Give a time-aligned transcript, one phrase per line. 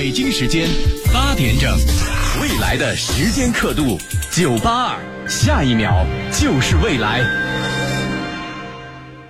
[0.00, 0.66] 北京时间
[1.12, 1.76] 八点整，
[2.40, 4.00] 未来的时间刻度
[4.32, 7.20] 九八二，下一秒就是未来。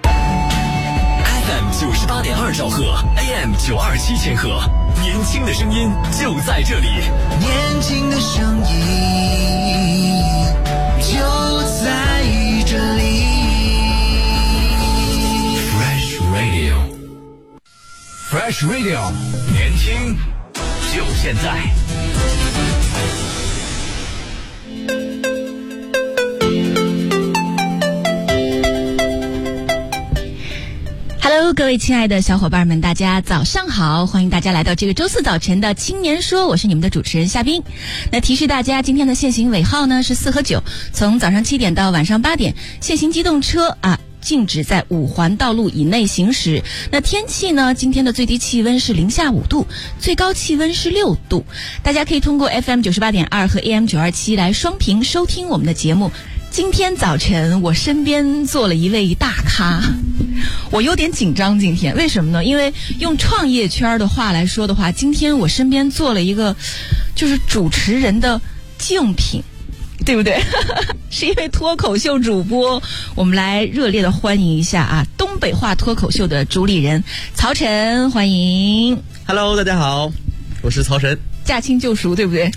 [0.05, 2.85] FM 九十八点二兆赫
[3.17, 4.61] ，AM 九二七千赫，
[5.03, 6.87] 年轻的声音就在这里，
[7.41, 10.15] 年轻的声音
[11.01, 11.19] 就
[11.83, 12.23] 在
[12.65, 13.27] 这里。
[15.75, 16.21] Fresh
[18.31, 19.11] Radio，Fresh Radio，
[19.53, 20.17] 年轻
[20.93, 21.41] 就现在。
[31.23, 34.05] Hello，各位亲爱的小伙伴们，大家早上好！
[34.05, 37.63] 欢迎大家来到这个周四早晨的《青年说》，我是你们的主持人夏冰。
[38.11, 40.61] 那提示大家，今天的限行尾号呢是四和九，
[40.93, 44.01] 从早上七点到晚上八点，限行机动车啊。
[44.21, 46.63] 禁止在五环道路以内行驶。
[46.91, 47.75] 那天气呢？
[47.75, 49.67] 今天的最低气温是零下五度，
[49.99, 51.45] 最高气温是六度。
[51.83, 56.11] 大家可以通过 FM 九十八点二和 AM 九二七来双屏收听我们的节目。
[56.51, 59.81] 今天早晨，我身边坐了一位大咖，
[60.71, 61.59] 我有点紧张。
[61.59, 62.45] 今天为什么呢？
[62.45, 66.55] 因为用创业圈的话来说的话，今天我身边坐了一个，
[67.15, 68.41] 就是主持人的
[68.79, 69.43] 竞品。
[70.03, 70.43] 对不对？
[71.11, 72.81] 是一位脱口秀主播，
[73.17, 75.05] 我们来热烈的欢迎一下啊！
[75.19, 77.03] 东北话脱口秀的主理人
[77.35, 78.97] 曹晨，欢迎。
[79.27, 80.13] Hello，大家好，
[80.63, 81.19] 我是曹晨。
[81.43, 82.49] 驾轻就熟，对不对？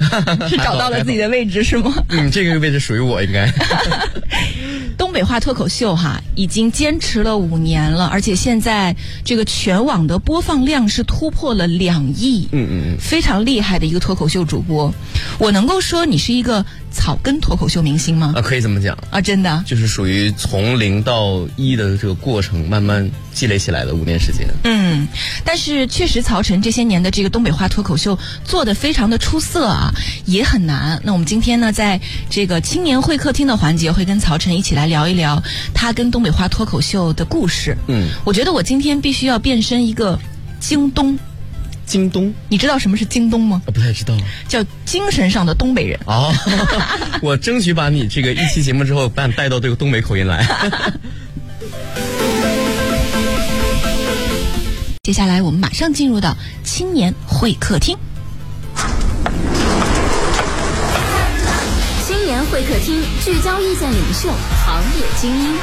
[0.48, 1.92] 是找到了自己的位置是吗？
[2.09, 3.52] 嗯，这个位置属于我应该。
[4.97, 14.94] 东北话脱口秀哈，已经坚持了五年了，而且现在这个全网的播放量是突破了两亿，嗯嗯嗯，非常厉害的一个脱口秀主播。
[15.39, 18.34] 我能够说你是一个草根脱口秀明星吗？
[18.36, 24.47] 啊，可以这么讲，啊，真的，就是属于从零到一的这个过程，慢慢积累起来的五年时间。
[24.64, 25.08] 嗯，
[25.44, 29.91] 但是确实曹晨这些年的这个东北话脱口秀做的非常的出色啊，
[30.25, 31.02] 也很难。
[31.03, 32.00] 那我们今天呢，在
[32.30, 35.41] 这个青年会客厅的环节，会跟曹晨一起来聊一聊
[35.74, 37.75] 他跟东北话脱口秀的故事。
[37.88, 40.19] 嗯，我觉得我今天必须要变身一个
[40.59, 41.18] 京东。
[41.86, 43.62] 京东，你知道什么是京东吗？
[43.66, 44.16] 我不太知道。
[44.47, 46.00] 叫精神上的东北人。
[46.06, 46.34] 哦，
[47.22, 50.47] 我争取把你这个一期节目之后，把你带到这个东北口音来。
[55.03, 57.97] 接下来我们马上进入到青年会客厅。
[62.53, 64.30] 会客厅聚焦意见领袖、
[64.64, 65.56] 行业精英。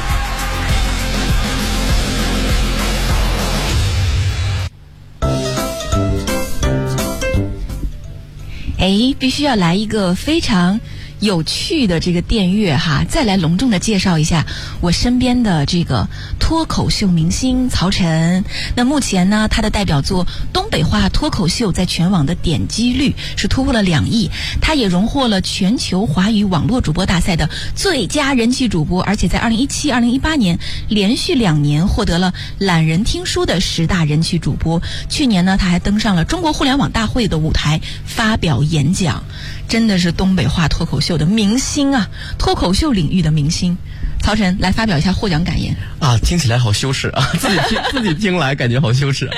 [8.77, 10.81] 哎，必须要来一个非常
[11.21, 14.43] 有趣的这个电乐哈，再来隆重的介绍一下
[14.81, 16.07] 我身边的这个
[16.39, 18.43] 脱口秀明星曹晨。
[18.75, 30.57] 那目前呢，他的代表作《东北话脱口秀》在全网的点击率是突破了两亿，他也荣获了全球华语网络主播大赛的最佳人气主播，而且在二零一七、二零一八年
[30.89, 34.81] 连续两年获得了懒人听书的十大人气主播。
[35.07, 39.23] 去年呢，他还登上了中国互联网大会的舞台发表演讲，
[39.71, 43.77] 真的是东北话脱口秀的明星啊，脱口秀领域的明星。
[44.21, 45.73] 曹晨来发表一下获奖感言。
[45.97, 47.25] 啊，听起来好羞耻啊！
[47.39, 49.29] 自己听 自己听来感觉好羞耻。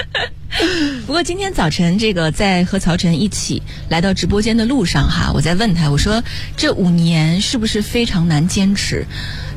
[1.06, 6.24] 不过今天早晨这个在和曹晨一起来到直播间的路上哈，我在问他，我说
[6.58, 9.06] 这五年是不是非常难坚持？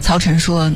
[0.03, 0.71] 曹晨说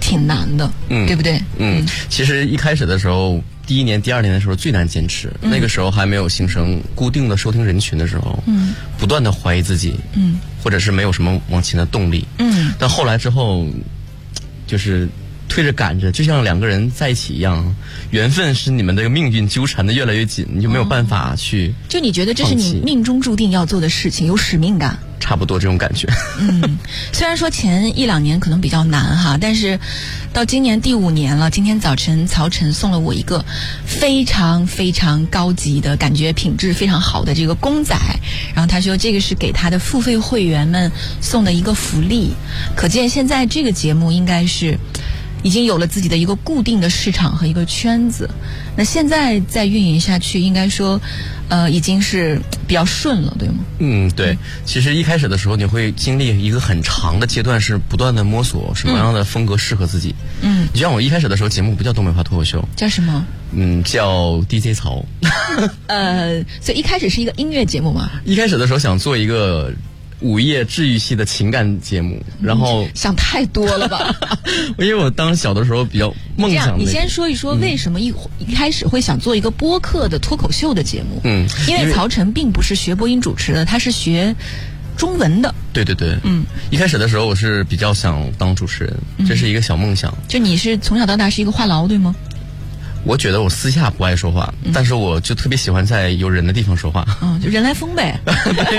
[0.00, 1.40] 挺难的，嗯对不对？
[1.58, 13.66] 嗯，其实一开始的时候，第一年、第二年的时候最难坚持，那个时候还没有形成固定的收听人群的时候，嗯，不断的怀疑自己，嗯，或者是没有什么往前的动力，嗯，但后来之后，
[14.66, 15.08] 就是
[15.54, 17.76] 推着赶着，就像两个人在一起一样，
[18.10, 24.98] 缘分使你们这个命运纠缠的越来越紧，你就没有办法去，就你觉得这是你命中注定要做的事情，有使命感。
[25.20, 26.06] 差不多这种感觉。
[26.40, 26.76] 嗯，
[27.12, 29.78] 虽然说前一两年可能比较难哈，但是
[30.34, 31.50] 到今年第五年了。
[31.50, 33.42] 今天早晨曹晨送了我一个
[33.86, 37.96] 非常非常高级的感觉，品质非常好的这个公仔，
[38.54, 40.90] 然后他说这个是给他的付费会员们
[41.22, 42.34] 送的一个福利，
[42.76, 44.76] 可见现在这个节目应该是。
[45.44, 48.28] 已经有了自己的一个固定的市场和一个圈子，
[48.76, 50.98] 那现在再运营下去，应该说，
[51.50, 53.56] 呃，已经是比较顺了，对吗？
[53.78, 54.36] 嗯，对。
[54.64, 60.14] 其实一开始的时候，你会经历一个很长的阶段，是不断的摸索什么样的风格适合自己。
[60.40, 63.24] 嗯，你像我一开始的时候，节目不叫东北话脱口秀，叫什么？
[63.52, 65.04] 嗯，叫 DJ 曹。
[65.86, 68.10] 呃，所以一开始是一个音乐节目嘛？
[68.24, 69.70] 一开始的时候想做一个
[70.20, 74.14] 午夜治愈系的情感节目，然后想太多了吧？
[74.78, 81.20] 因为我当时小的时候比较梦这样，你先说一说为什么一一开始会想做一个播客的脱口秀的节目？
[81.24, 84.34] 嗯因为因为曹晨并不是学播音主持的，他是学
[84.96, 85.54] 中文的。
[85.72, 88.96] 对对对，嗯，一开始的时候我是比较想当主持人，
[89.26, 90.16] 这是一个小梦想。
[90.28, 92.14] 就你是从小到大是一个话痨，对吗？
[93.04, 98.18] 我觉得我私下不爱说话，但是我就特别喜欢在有人的地方说话，嗯，就人来疯呗。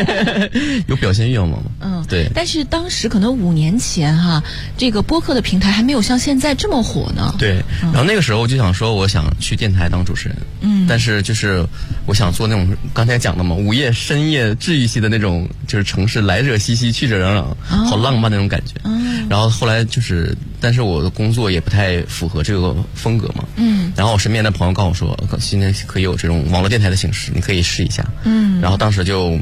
[0.87, 1.59] 有表现欲望嘛。
[1.79, 4.43] 嗯，对但是当时可能五年前哈，
[4.77, 7.33] 这个播客的平台还没有像现在这么火呢。
[7.37, 10.37] 对，然后那个时候我就想说，我想去电台当主持人。
[10.61, 11.65] 嗯但是就是
[12.05, 18.73] 我想做那种刚才讲的嘛，午夜深夜治愈系的那种，就是城市来者熙熙，去者攘攘，好浪漫那种感觉。
[19.25, 23.43] 嗯然后后来就是，但是我的工作也不太符合这个风格嘛。
[23.55, 28.05] 嗯然后我身边的朋友告诉我说，现在可以有这种网络电台的形式，你可以试一下。
[28.23, 29.37] 嗯然后当时就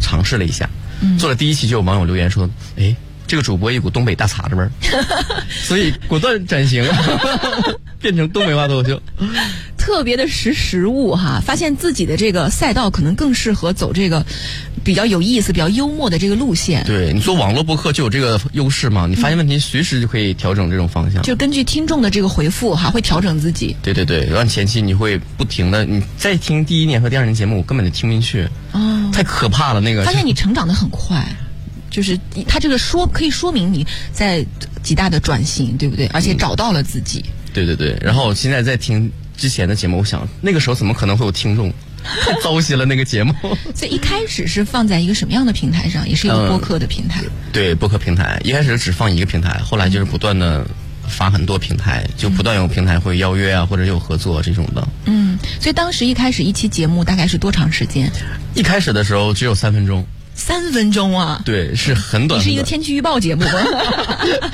[0.00, 0.68] 尝试了一下，
[1.18, 2.94] 做了第一期就有网友留言说，哎，
[3.26, 4.70] 这个主播一股东北大碴子味儿，
[5.48, 6.84] 所以果断转型，
[8.00, 9.00] 变成东北话脱口秀。
[9.82, 14.24] 特别的识时务哈，发现自己的这个赛道可能更适合走这个
[14.84, 16.84] 比较有意思、比较幽默的这个路线。
[16.84, 21.20] 对你做网络播客就有这个优势嘛，你发现问题随时就可以调整这种方向。
[21.24, 23.74] 就根据听众的这个回复哈，会调整自己。
[23.82, 30.04] 对对对，然后前期你会不停的，你再听第一年和第二年节目，我根本就听不进去，哦，太可怕了那个。
[30.04, 31.26] 发现你成长的很快，
[31.90, 34.46] 就是他这个说可以说明你在
[34.80, 36.06] 极大的转型，对不对？
[36.12, 37.24] 而且找到了自己。
[37.52, 39.10] 对对对，然后我现在在听
[39.42, 41.72] 之前的节目，我想那个时候怎么可能会有听众？
[42.04, 43.34] 太糟心了那个节目。
[43.74, 46.08] 所以一开始是放在一个什么样的平台上？
[46.08, 47.24] 也是一个嗯播客的平台。
[47.52, 50.64] 对播客平台，一开始只放一个平台，后来就是不断的
[51.08, 54.86] 发很多平台，就不断有平台会邀约啊，或者有合作这种的。
[55.06, 58.08] 嗯，所以当时一开始一期节目大概是多长时间？
[58.54, 60.06] 一开始的时候只有三分钟，
[60.44, 61.40] 三分钟啊！
[61.44, 62.40] 对，是很短。
[62.40, 63.52] 你是一个天气预报节目吗？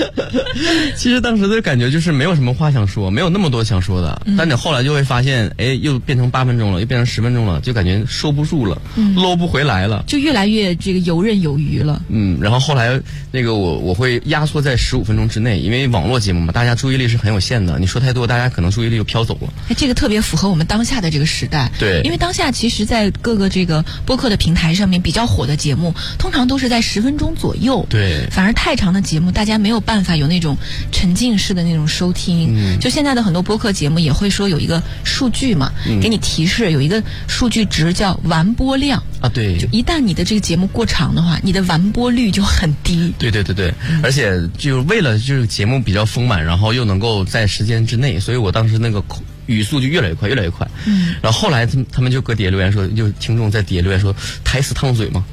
[0.94, 4.20] 其实当时的感觉就是没有什么话想说，没有那么多想说的。
[4.36, 8.78] 但你后来就会发现，哎，又变成八分钟了，又变成十分钟了，就感觉收不住了，
[9.16, 10.04] 搂不回来了。
[10.06, 12.02] 就越来越这个游刃有余了。
[12.10, 13.00] 嗯，然后后来
[13.32, 19.48] 那个我我会压缩在十五分钟之内，因为网络节目嘛，大家注意力是很有限的，你说太多，大家可能注意力就飘走了。
[19.70, 21.72] 哎，这个特别符合我们当下的这个时代。
[21.78, 25.77] 对因为当下其实，在各个这个播客的平台上面比较火的节目，
[26.18, 27.86] 通常都是在十分钟左右。
[27.88, 30.56] 对反而太长的节目，大家没有办法有那种
[30.92, 32.54] 沉浸式的那种收听。
[32.56, 39.02] 嗯就现在的很多播客节目也会说有一个数据嘛，嗯给你提示有一个数据值叫完播量。
[39.20, 43.12] 啊，对，就一旦你的这个节目过长的话，你的完播率就很低。
[43.18, 50.64] 对对对对，而且就为了就是节目比较丰满，然后又能够在时间之内，所以我当时那个口语速就越来越快，越来越快。
[50.86, 54.14] 嗯，然后后来他们他们就搁底下留言说，就听众在底下留言说，
[54.44, 55.24] 台词烫嘴吗？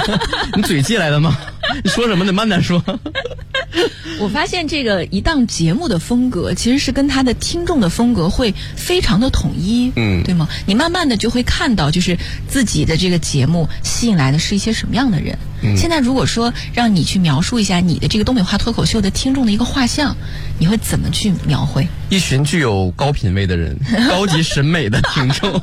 [0.54, 1.36] 你嘴借来的吗？
[1.82, 2.82] 你说什么呢慢点说。
[4.18, 10.48] 我发现这个一档节目的风格，其实是跟他的听众的风格会非常的统一，嗯对吗？
[10.66, 12.16] 你慢慢的就会看到，就是
[12.46, 15.38] 自己的这个节目吸引来的是一些什么样的人。
[15.64, 20.16] 嗯现在如果说让你去描述一下你的这个东北话脱口秀的听众的一个画像，
[20.58, 21.86] 你会怎么去描绘？
[22.10, 23.78] 一群具有高品位的人，
[24.10, 25.60] 高级审美的听众。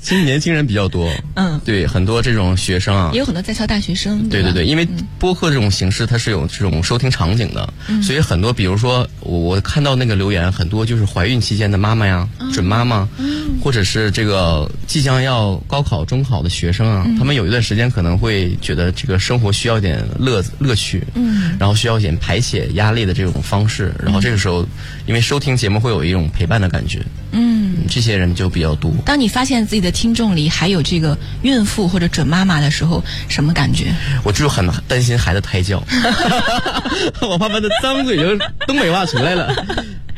[0.00, 4.88] 其实年轻人比较多，嗯对，很多这种学生啊也，有很多在校大学生，吧对对对，因为
[5.20, 7.72] 播客这种形式它是有这种收听场景的，
[8.02, 13.08] 所以很多，比如说我我看到那个留言，很多就是怀孕期间的妈妈呀、准妈妈，
[13.62, 24.66] 或者是这个即将要高考、中考的学生啊，他们有一段时间可能会觉得这个生活需要点乐乐趣，嗯，然后需要一点排解压力的这种方式，然后这个时候，
[25.06, 27.00] 因为收听节目会有一种陪伴的感觉，
[27.34, 27.84] 嗯。
[27.90, 28.90] 这些人就比较多。
[29.04, 33.94] 当你发现自己的听众里还有这个孕妇或者准妈妈的时候，什么感觉？
[34.24, 35.82] 我就很担心孩子胎教，
[37.20, 38.36] 我怕他的脏嘴就
[38.66, 39.54] 东北话出来了，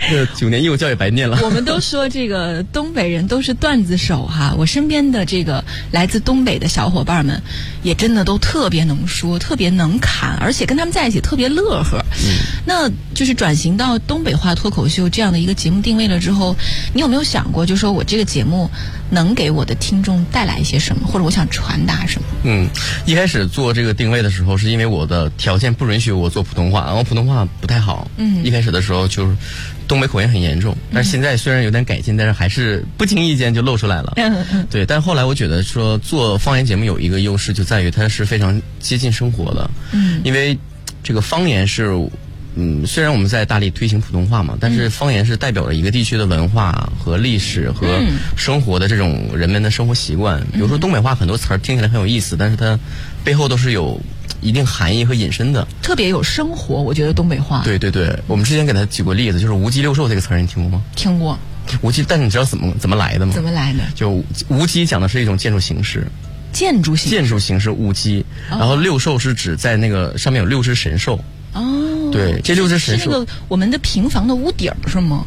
[0.11, 1.39] 这九年义务教育白念了。
[1.43, 7.41] 我们都说这个东北人都是段子手哈，我身边的这个来自东北的小伙伴们，
[7.83, 11.99] 也真的都特别能说，特别能侃，而且跟他们在一起特别乐呵。
[12.25, 12.37] 嗯
[12.69, 16.55] 那就是转型到东北话脱口秀这样的一个节目定位了之后，
[16.93, 18.69] 你有没有想过，就说我这个节目
[19.11, 22.27] 能给我的听众带来一些什么，或者我想传达什么？
[22.45, 22.69] 嗯，
[23.07, 28.11] 一开始做这个定位的时候，是因为我的条件不允许我做普通话，然后普通话不太好。
[28.17, 29.37] 嗯一开始的时候就是
[29.89, 34.13] 东北口音很严重，但是现在虽然有点改进，但是还是不经意间就露出来了。
[34.17, 39.71] 嗯嗯对，但后来我觉得说做方言节目有一个优势，就在于它是非常接近生活的。
[39.93, 40.59] 嗯因为
[41.03, 41.93] 这个方言是，
[42.57, 50.41] 嗯，虽然我们在大力推行普通话嘛，但是方言是代表了一个地区的文化和历史和嗯生活的这种人们的生活习惯。
[50.53, 52.79] 比如说东北话很多词儿听起来很有意思，但是它
[53.23, 54.01] 背后都是有
[54.47, 55.67] 一定含义和引申的。
[55.83, 60.85] 特别有生活，我觉得东北话对对对，我们之前给他举过例子，就是“无鸡六兽”这个词儿，你听过吗？
[60.95, 61.39] 听过，
[61.83, 63.33] 无鸡，但你知道怎么怎么来的吗？
[63.35, 63.81] 怎么来的？
[63.95, 66.07] 就无鸡讲的是一种建筑形式，
[66.53, 71.19] 建筑形建筑形式无鸡，然后六兽是指在那个上面有六只神兽。
[71.53, 75.25] 哦，对，这六只神兽是那个我们的平房的屋顶儿是吗？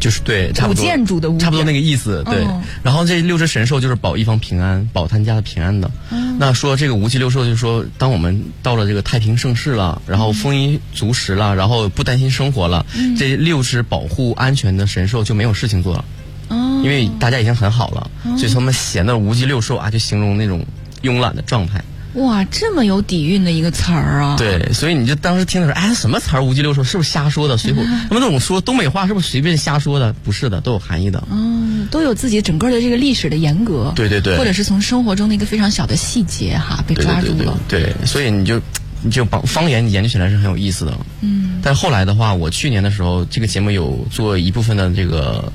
[0.00, 2.22] 就是对，差不多古建筑的屋差不多那个意思。
[2.24, 5.90] 对，哦然后这六只神兽就是保一方平安，保他们家的平安的。
[6.38, 12.84] 那说这个无极六兽，就是说，当我们到了这个太平盛世了，然后丰衣足食了，然后不担心生活了，
[13.16, 16.04] 这六只保护安全的神兽就没有事情做了，
[16.48, 20.64] 哦，因为大家已经很好了，所以他们闲的无极六兽啊，就形容那种
[21.02, 21.82] 慵懒的状态。
[22.14, 27.56] 哇，这么有底蕴的一个词儿啊！，对，所以你就当时听的时候，哎，什么词儿无极六兽，是不是瞎说的？
[27.56, 30.12] 随口他们那种说东北话是不是随便瞎说的？
[30.24, 31.22] 不是的，都有含义的。
[31.30, 37.58] 嗯，都有自己整个的这个历史的严格，对对对或者是从生活中的一个非常小的细节哈被抓住了。
[37.68, 38.60] 对对，所以你就
[39.02, 40.96] 你就把方言，你研究起来是很有意思的。
[41.20, 45.52] 嗯，但后来的话，我去年的时候，这个节目有做一部分的这个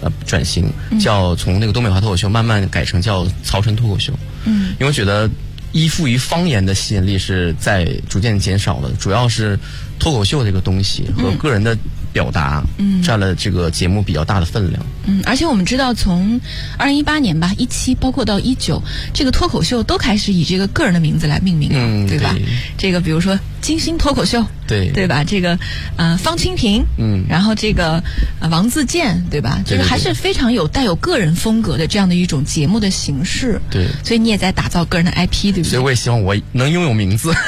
[0.00, 4.12] 呃转型，叫从那个东北话脱口秀慢慢改成叫曹晨脱口秀。
[4.44, 5.28] 嗯，因为我觉得
[5.72, 9.58] 依附于方言的吸引力是在逐渐减少的，主要是
[9.98, 11.76] 脱口秀这个东西和个人的
[12.12, 14.84] 表达，嗯，占了这个节目比较大的分量。
[15.06, 16.40] 嗯，而且我们知道，从
[16.76, 18.82] 二零一八年吧，一七包括到一九，
[19.14, 22.44] 这个脱口秀都开始以这个个人的名字来命名了，嗯对吧对？
[22.76, 25.24] 这个比如说金星脱口秀，对对吧？
[25.24, 25.58] 这个
[25.96, 28.02] 呃方清平，嗯然后这个
[28.40, 29.62] 呃王自健，对吧？
[29.64, 33.60] 对对这个还是非常有带有个人风格的这样的一种节目的形式。
[33.70, 35.70] 对所以你也在打造个人的 IP，对不对？
[35.70, 37.32] 所以我也希望我能拥有名字。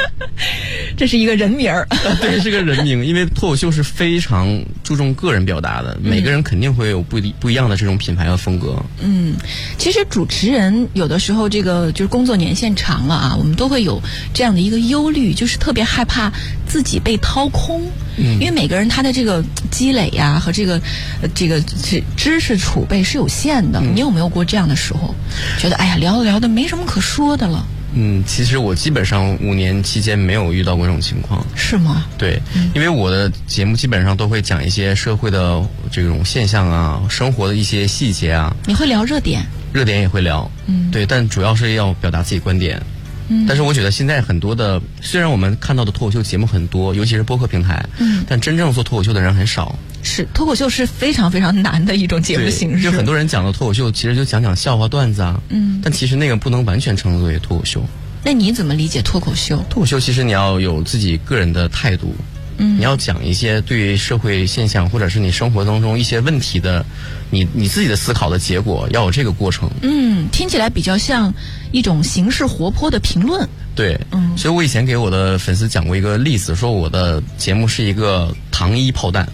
[0.96, 1.86] 这是一个人名儿。
[2.20, 8.76] 对，是个人名，因为脱口秀是非常注重个人表达的，每个人肯定会有不一不一样的这种品牌和风格。
[9.02, 9.34] 嗯，
[9.78, 14.00] 其实主持人有的时候这个就是工作年限长了啊，我们都会有
[14.34, 16.32] 这样的一个忧虑，就是特别害怕
[16.66, 17.82] 自己被掏空。
[18.16, 20.74] 嗯，因为每个人他的这个积累呀、和这个
[21.22, 23.80] 呃这个知知识储备是有限的。
[23.80, 25.14] 你有没有过这样的时候，
[25.58, 31.44] 觉得哎呀聊着聊着没什么可说的了，嗯，其实我基本上五年期间没有遇到过这种情况。
[31.56, 32.04] 是吗？
[32.16, 32.40] 对，
[32.74, 40.50] 因为我的节目基本上都会讲一些社会的这种现象啊，生活的一些细节啊，你会聊热点，热点也会聊。
[40.66, 42.80] 嗯，对，但主要是要表达自己观点。
[43.28, 49.76] 嗯，但是我觉得现在很多的，虽然我们看到的脱口秀节目很多，尤其是播客平台，嗯，但真正做脱口秀的人很少。
[50.02, 57.82] 是脱口秀是非常非常难的一种节目，形式，就很多人讲的脱口秀，其实就讲讲笑话段子啊，嗯，但其实那个不能完全称之为脱口秀。
[58.22, 59.56] 那你怎么理解脱口秀？
[59.70, 62.14] 脱口秀其实你要有自己个人的态度，
[62.58, 66.84] 嗯，你要讲一些对于社会现象或者是你生活当中一些问题的，
[67.30, 69.70] 你你自己的思考的结果，要有这个过程。
[69.82, 71.32] 嗯，听起来比较像
[71.72, 73.48] 一种形式活泼的评论。
[73.74, 79.26] 对，嗯，所以我以前给我的粉丝讲过一个例子，说我的节目是一个糖衣炮弹。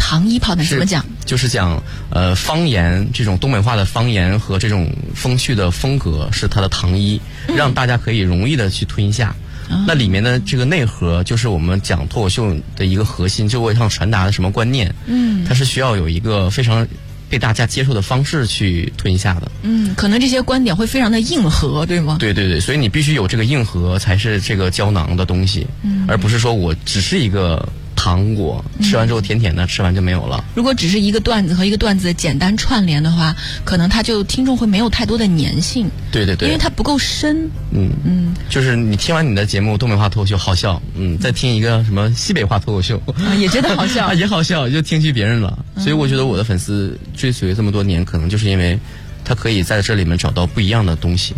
[0.00, 1.04] 糖衣炮弹怎么讲？
[1.26, 7.20] 就是讲呃方言这种东北话的方言和这种风趣的风格是它的糖衣，
[7.54, 9.36] 让大家可以容易的去吞下。
[9.86, 14.92] 那里面的这个内核就是我们讲脱口秀的一个核心，就我想传达的什么观念？
[15.06, 16.84] 嗯，它是需要有一个非常
[17.28, 19.48] 被大家接受的方式去吞下的。
[19.62, 22.16] 嗯，可能这些观点会非常的硬核，对吗？
[22.18, 25.64] 对对对，所以你必须有这个硬核才是这个胶囊的东西，
[26.08, 27.68] 而不是说我只是一个
[28.10, 30.44] 糖果，吃完之后甜甜的，吃完就没有了。
[30.52, 37.48] 如果只是一个段子和一个段子简单串联的话，可能他就听众会没有太多的粘性，对对对，因为它不够深。
[37.70, 44.14] 嗯嗯，就是你听完你的节目东北话脱口秀好笑，嗯，再听一个什么西北话脱口秀，啊，也觉得好笑 啊。
[44.14, 45.56] 也好笑，就听去别人了。
[45.76, 48.76] 所以我觉得我的粉丝追随这么多年，可能就是因为
[49.24, 51.32] 他可以在这里面找到不一样的东西。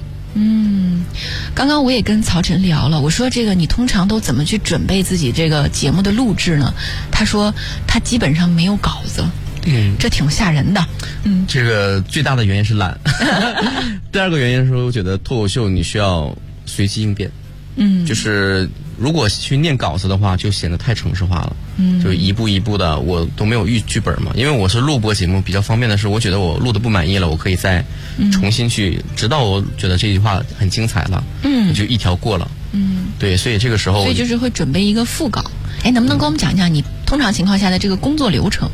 [1.54, 6.72] 刚刚我也跟曹晨聊了，我说这个你通常都怎么去准备自己这个节目的录制呢？
[7.10, 7.54] 他说
[7.86, 9.24] 他基本上没有稿子，
[9.66, 10.84] 嗯，这挺吓人的。
[11.24, 12.98] 嗯这个最大的原因是懒，
[14.10, 17.30] 第二个原因是我觉得脱口秀你需要随机应变。
[17.76, 21.56] 嗯，就是如果去念稿子的话，就显得太城市化了。
[21.76, 24.30] 嗯，就一步一步的，我都没有预剧本嘛。
[24.34, 27.84] 因为我是录播节目，比较方便的是，我觉得我录的不满意了，我可以再
[28.30, 32.50] 重新去，直到我觉得这句话很精彩了，嗯，我就一条过了。
[32.72, 35.42] 嗯，对，所以这个时候所以就是会准备一个副稿。
[35.82, 38.70] 哎，能不能跟我们讲一讲你通常情况下的这个工作流程？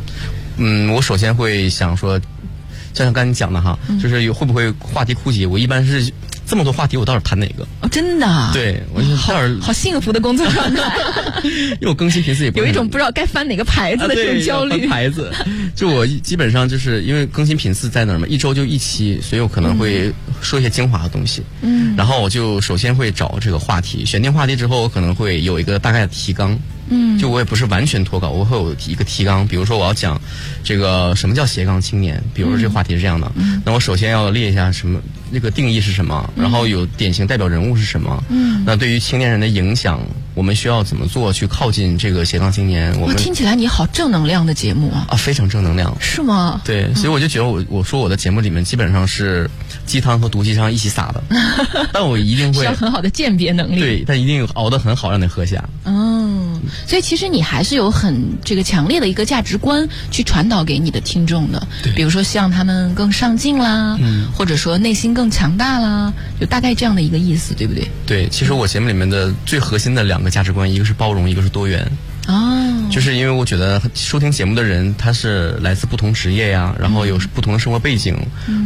[0.57, 5.47] 嗯，我首先会想说，就像刚才你讲的哈，就是有会不会话题枯竭？
[5.47, 6.13] 我一般是
[6.49, 7.63] 这么多话题，我到底谈哪个？
[7.83, 10.83] 哦，真的啊，对，我就好好幸福的工作状态，
[11.45, 14.87] 因为我更新频次也不是很有一种不知道该翻哪个牌子的这种焦虑。
[14.87, 15.31] 牌子，
[15.77, 21.43] 就我基本上就是因为更新频次在那儿嘛，一周就一期，所以我可能会说一些精华的东西。
[21.61, 26.59] 嗯，然后我就首先会找这个话题，选定话题之后，我可能会有一个大概的提纲。
[26.91, 29.47] 嗯，就我也不是完全脱稿，我会有一个提纲。
[29.47, 30.21] 比如说我要讲
[30.63, 33.31] 这个什么叫斜杠青年，比如说这个话题是这样的，
[33.65, 38.23] 那我首先要列一下什么那个定义是什么，然后有典型代表人物是什么。
[38.29, 40.01] 嗯，那对于青年人的影响，
[40.39, 42.97] 我们需要怎么做去靠近这个斜杠青年？
[43.01, 45.93] 我，们听起来你好正能量的节目啊，啊，非常正能量。
[46.01, 46.63] 是吗？
[46.65, 49.51] 对，所以我就觉得我我说我的节目里面基本上是
[49.85, 51.21] 鸡汤和毒鸡汤一起撒的，
[51.93, 53.81] 但我一定会需要很好的鉴别能力。
[53.81, 55.69] 对，但一定熬得很好，让你喝下。
[55.85, 61.67] 嗯，所以其实你还是有很这个强烈的一个价值观去传导给你的听众的，
[61.97, 67.91] 比如说希望他们更上进啦，嗯或者说内心更强大啦，就大概这样的一个意思，对不对？
[68.07, 71.91] 对，其实我节目里面的最核心的两个价值观，一个是包容，一个是多元。
[72.27, 78.15] 哦，就是因为我觉得收听节目的人，他是来自不同职业呀，然后有不同的生活背景，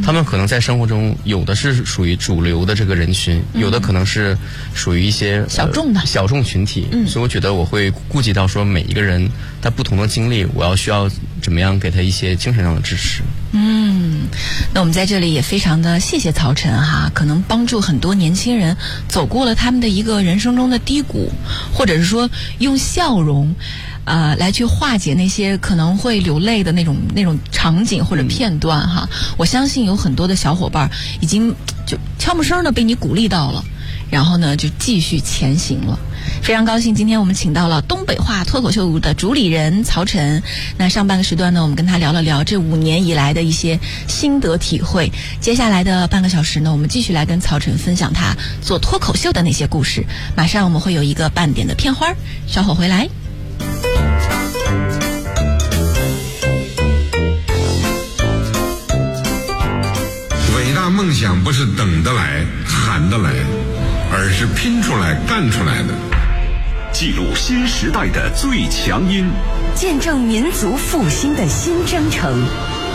[0.04, 4.36] 他们可能在生活中有的是属于主流的这个人群，有的可能是
[4.74, 6.00] 属于一些小众的。
[6.00, 11.08] 呃小众群体，所以我觉得我会顾及到说每一个人他不同的经历，我要需要
[11.40, 13.22] 怎么样给他一些精神上的支持。
[13.52, 14.28] 嗯，
[14.74, 18.76] 那我们在这里也非常的谢谢曹晨哈，可能帮助很多年轻人
[19.08, 21.30] 走过了他们的一个人生中的低谷，
[21.74, 22.28] 或者是说
[22.58, 23.54] 用笑容。
[24.04, 30.90] 呃，来去化解那些可能会流泪的那种那种场景或者片段哈，我相信有很多的小伙伴
[31.20, 31.54] 已经
[31.86, 33.64] 就悄没声的被你鼓励到了，
[34.12, 35.98] 然后呢就继续前行了。
[36.42, 40.42] 非常高兴，今天我们请到了东北话脱口秀的主理人曹晨。
[40.76, 45.10] 那上半个时段呢，我们跟他聊了聊这五年以来的一些心得体会。
[45.40, 50.04] 接下来的半个小时呢，我们继续来跟曹晨分享他做脱口秀的那些故事。
[50.36, 52.14] 马上我们会有一个半点的片花，
[52.46, 53.08] 稍后回来。
[60.54, 63.32] 伟大梦想不是等得来、喊得来，
[64.14, 65.94] 而是拼出来、干出来的。
[66.92, 69.30] 记录新时代的最强音。
[69.74, 72.44] 见证民族复兴的新征程。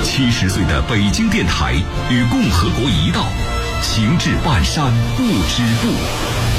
[0.04, 1.74] 七十岁的北京电台
[2.12, 3.26] 与共和国一道，
[3.82, 5.92] 行至半山不止步。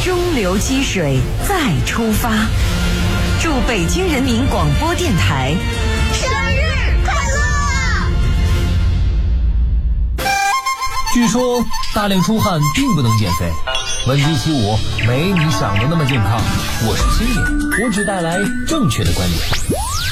[0.05, 2.31] 中流击水再出发。
[3.41, 5.55] 祝北京人民广播电台
[6.13, 7.15] 生日快
[10.19, 10.27] 乐！
[11.15, 13.53] 据说大量出汗并不能减肥，
[14.09, 14.75] 问题起舞
[15.07, 16.41] 没你想的那么健康。
[16.89, 19.39] 我是青年，我只带来正确的观点。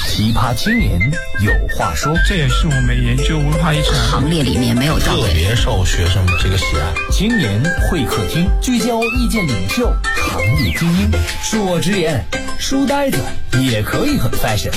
[0.07, 1.01] 奇葩青年
[1.41, 7.11] 有话说，这也是我们研究文化遗产行列里面没有到特别受学生这个喜爱。
[7.11, 11.11] 青年会客厅聚焦意见领袖、行业精英。
[11.43, 12.23] 恕我直言，
[12.59, 13.17] 书呆子
[13.59, 14.71] 也可以很 fashion。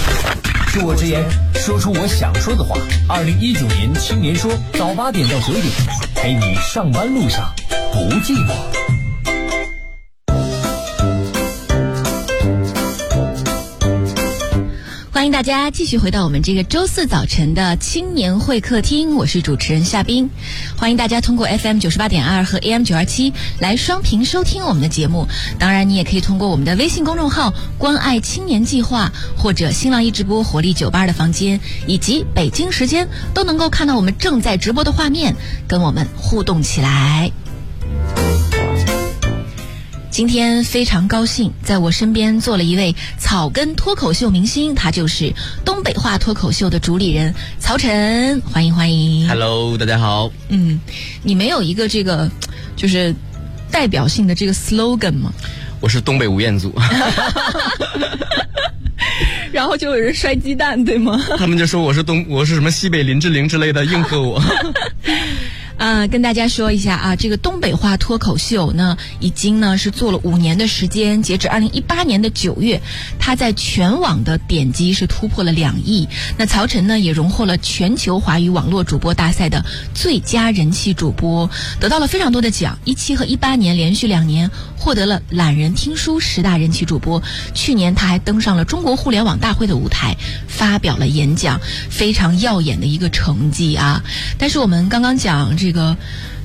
[0.70, 2.78] 恕我直言，说出我想说的话。
[3.10, 5.66] 二零一九年青年说，早八点到九点，
[6.16, 7.54] 陪你上班路上
[7.92, 8.54] 不寂寞。
[15.20, 20.30] 欢迎大家继续回到我们这个周四早晨的青年会客厅，我是主持人夏冰。
[20.78, 25.28] 欢迎大家通过 FM 九十八点二和 AM 九二七来双屏收听我们的节目。
[25.60, 35.36] 当然，你也可以通过我们的微信公众号“关爱青年计划”或者新浪一直播“活力酒吧”的房间，以及北京时间，都能够看到我们正在直播的画面，
[35.68, 37.30] 跟我们互动起来。
[40.20, 49.30] 今天非常高兴，在我身边坐了一位草根脱口秀明星，他就是东北话脱口秀的主理人曹晨，欢迎欢迎。
[49.30, 50.30] Hello，大家好。
[50.50, 50.78] 嗯，
[51.24, 52.30] 你没有一个这个
[52.76, 53.16] 就是
[53.72, 55.32] 代表性的这个 slogan 吗？
[55.80, 56.76] 我是东北吴彦祖，
[59.54, 61.18] 然后就有人摔鸡蛋，对吗？
[61.38, 64.44] 他们就说我是东，我是什么西北林志玲之类的，应和我。
[65.80, 72.82] 啊，跟大家说一下啊，这个东北话脱口秀呢，已经呢是做了五年的时间，截止二零一八年的九月，
[73.18, 76.06] 它在全网的点击是突破了两亿。
[76.38, 79.64] 那曹晨呢也荣获了全球华语网络主播大赛的
[79.94, 82.78] 最佳人气主播，得到了非常多的奖。
[82.84, 87.24] 一七和一八年连续两年获得了懒人听书十大人气主播。
[87.54, 94.04] 去年他还登上了中国互联网大会的舞台，发表了演讲，非常耀眼的一个成绩啊！
[94.38, 95.96] 但是我们刚刚讲这个，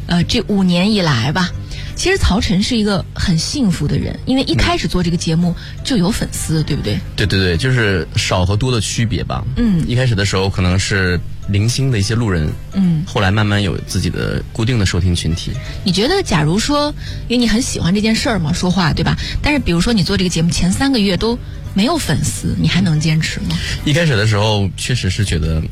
[0.06, 1.50] 呃，这五年以来吧，
[1.96, 6.98] 其实曹晨是一个很幸福的人，因为一开始做这个节目就有粉丝，对不对？
[7.16, 9.44] 对对对，就是少和多的区别吧。
[9.56, 15.52] 嗯一开始的时候可能是零星的一些路人，嗯，后来慢慢有自己的固定的收听群体。
[15.84, 16.88] 你觉得，假如说，
[17.28, 19.16] 因为你很喜欢这件事儿嘛，说话对吧？
[19.42, 21.38] 但是比如说你做这个节目前三个月都
[21.74, 23.56] 没有粉丝，你还能坚持吗？
[23.84, 25.68] 一开始的时候，确实是觉得，哎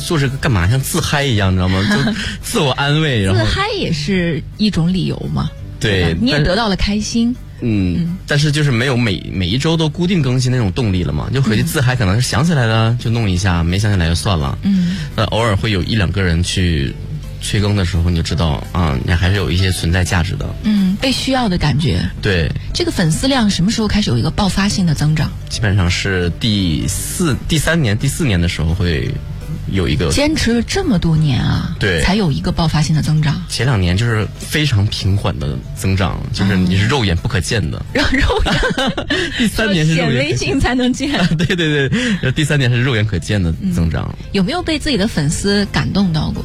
[0.00, 0.68] 呀，做这个干嘛？
[0.68, 1.80] 像自嗨一样，你知道吗？
[1.90, 5.50] 就 自我安慰，然后自嗨也是一种理由嘛。
[5.80, 7.34] 对，你也得到了开心。
[7.64, 14.58] 嗯，但是就是没有每每一周都固定更新那种动力了嘛，就回去自嗨，可能是想起来了就弄一下，没想起来就算了。
[14.62, 16.92] 嗯，那偶尔会有一两个人去
[17.40, 20.52] 催更的时候，你就知道啊，你还是有一些存在价值的。
[20.64, 22.00] 嗯，被需要的感觉。
[22.20, 25.30] 对，这个粉丝量什么时候开始有一个爆发性的增长？
[25.48, 29.08] 基本上是第四、第三年、第四年的时候会。
[29.70, 33.42] 有一个坚持了这么多年啊，对，才有一个爆发性的增长。
[33.48, 37.84] 前两年就是非常平缓的增长，就是你是肉眼不可见的。
[37.92, 41.10] 肉 肉眼，第三年是显微镜才能见。
[41.36, 44.14] 对对对，第三年是肉眼可见的增长。
[44.32, 46.44] 有没有被自己的粉丝感动到过？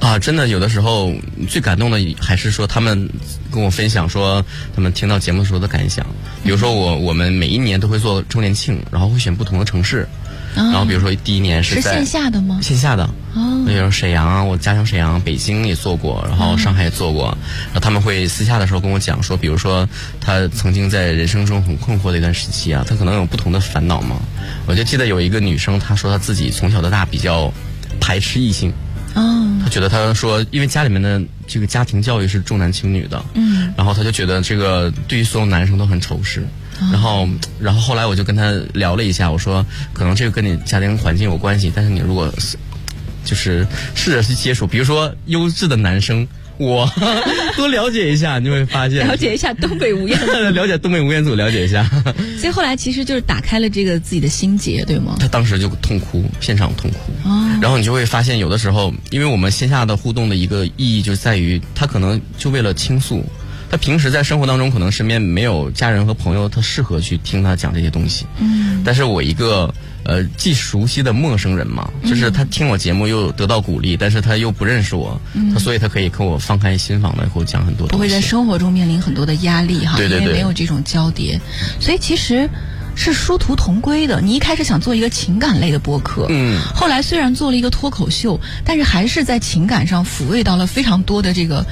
[0.00, 1.12] 啊，真的有的时候
[1.48, 3.08] 最感动的还是说他们
[3.50, 6.06] 跟我分享说他们听到节目时候的感想。
[6.44, 10.08] 比如说我我们每一年都会做周年庆，然后会选不同的城市。
[10.64, 12.58] 然后比如说第一年是在线下的吗？
[12.60, 17.26] 线下的哦，比如沈阳，我家乡沈阳，北京也做过，然后上海也做过。
[17.66, 19.88] 然后他们会私下的时候跟我讲说，比如说
[20.20, 24.16] 他曾经在人生中很困惑的一段时期啊，他可能有不同的烦恼嘛。
[24.66, 27.52] 我就记得有一个女生，她说她自己从小到大比较
[28.00, 28.72] 排斥异性。
[29.14, 36.42] 哦，她觉得他说，因为家里面的这个家庭教育是重男轻女的，嗯，然后他就觉得这个对于所有男生都很仇视。
[36.90, 37.28] 然后，
[37.60, 42.32] 然后后来我就跟他聊了一下，我说可能这个跟你家庭环境有关系，但是你如果
[43.26, 46.26] 就是试着去接触，比如说优质的男生，
[46.58, 46.90] 我
[47.56, 51.88] 多了解一下，你就会发现了解一下东北吴彦祖， 了解东北吴彦祖，了解一下。
[52.38, 55.16] 所以后来其实就是打开了这个自己的心结，对吗？
[55.20, 57.28] 他当时就痛哭，现场痛哭。
[57.28, 57.58] 哦。
[57.62, 63.24] 然后你就会发现，有的时候，因为我们线下的互动的一个意义就在于，他可能就为了倾诉。
[63.70, 68.26] 他平时在生活当中可能身边没有家人和朋友，他适合去听他讲这些东西。
[68.38, 68.82] 嗯。
[68.84, 69.72] 但是我一个
[70.04, 75.20] 呃既熟悉的陌生人嘛，就是他听我节目又得到鼓励，但是他又不认识我，
[75.52, 77.92] 他所以他可以跟我放开心房的给我讲很多东西。
[77.92, 81.40] 不会在生活中面临很多的压力哈，对对对，因为没有这种交叠，
[81.80, 82.48] 所以其实。
[83.00, 84.20] 是殊途同归的。
[84.20, 91.64] 你一开始想做一个情感类的播客，嗯，后来虽然做了一个脱口秀，但是还是在情感上抚慰到了非常多的这个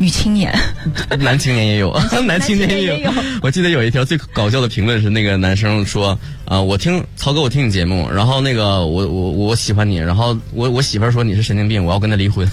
[0.00, 0.50] 女青年，
[1.20, 1.94] 男青年也有，
[2.26, 3.12] 男青年也有。
[3.42, 12.48] 我记得有一条最搞笑的评论是那个男生说啊，我听曹哥，我听你节目，然后那个我我我喜欢你，然后我我媳妇儿说你是神经病，我要跟他离婚。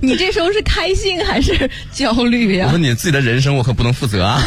[0.00, 2.66] 你这时候是开心还是焦虑呀？
[2.66, 4.42] 我说你自己的人生我可不能负责啊。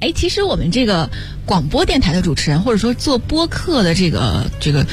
[0.00, 1.08] 哎，其实我们这个
[1.46, 4.84] 广播电台的主持人，或者说做播客的这个这个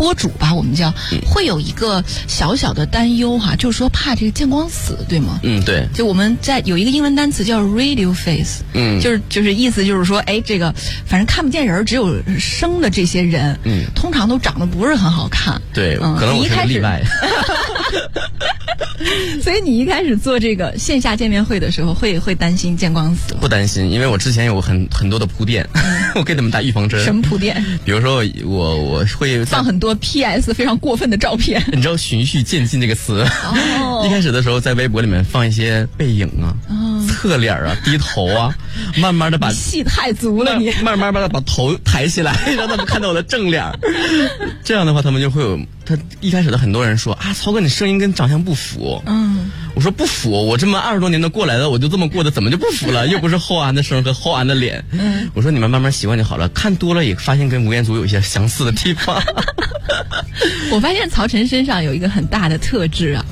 [0.00, 0.90] 播主吧，我们叫
[1.26, 5.38] 会有一个小小的担忧哈，就是说怕这个见光死，对吗？
[5.42, 5.86] 嗯，对。
[5.92, 15.60] 就我们在有一个英文单词叫 radio face，嗯，就是就是意思就是说，哎，这个反正看不见人，只有生的这些人，嗯，通常都长得不是很好看。
[15.74, 17.02] 对，嗯，可能我是个例外。
[19.42, 23.34] 所以你一开始做这个线下见面会的时候，会会担心见光死？
[23.40, 25.66] 不担心，因为我之前有很很多的铺垫，
[26.14, 27.02] 我给他们打预防针。
[27.02, 27.62] 什么铺垫？
[27.84, 31.62] 比如说我我会放很多 PS 非常过分的照片。
[31.72, 33.22] 你知道“循序渐进”这个词？
[33.44, 34.02] 哦。
[34.06, 36.56] 一开始的时候在微博里面放一些背影啊、
[37.06, 38.54] 侧脸啊、低头啊，
[38.96, 43.64] 慢慢的把 戏太足了，你慢慢的把头抬起来， 让他们看到我的正脸。
[44.64, 45.58] 这样的话，他们就会有。
[45.82, 49.02] 他一开始的很多人说啊，曹哥你声音跟长相不符。
[49.06, 49.50] 嗯，
[49.80, 53.08] 我说不服，我这么二十多年的过来了，我就这么过的，怎么就不服了？
[53.08, 54.84] 又不是厚安的声和厚安的脸。
[54.90, 59.18] 嗯，我说你们慢慢习惯就好了，看多了也发现跟吴彦祖有一些相似的地方。
[60.70, 63.24] 我发现曹晨身上有一个很大的特质啊，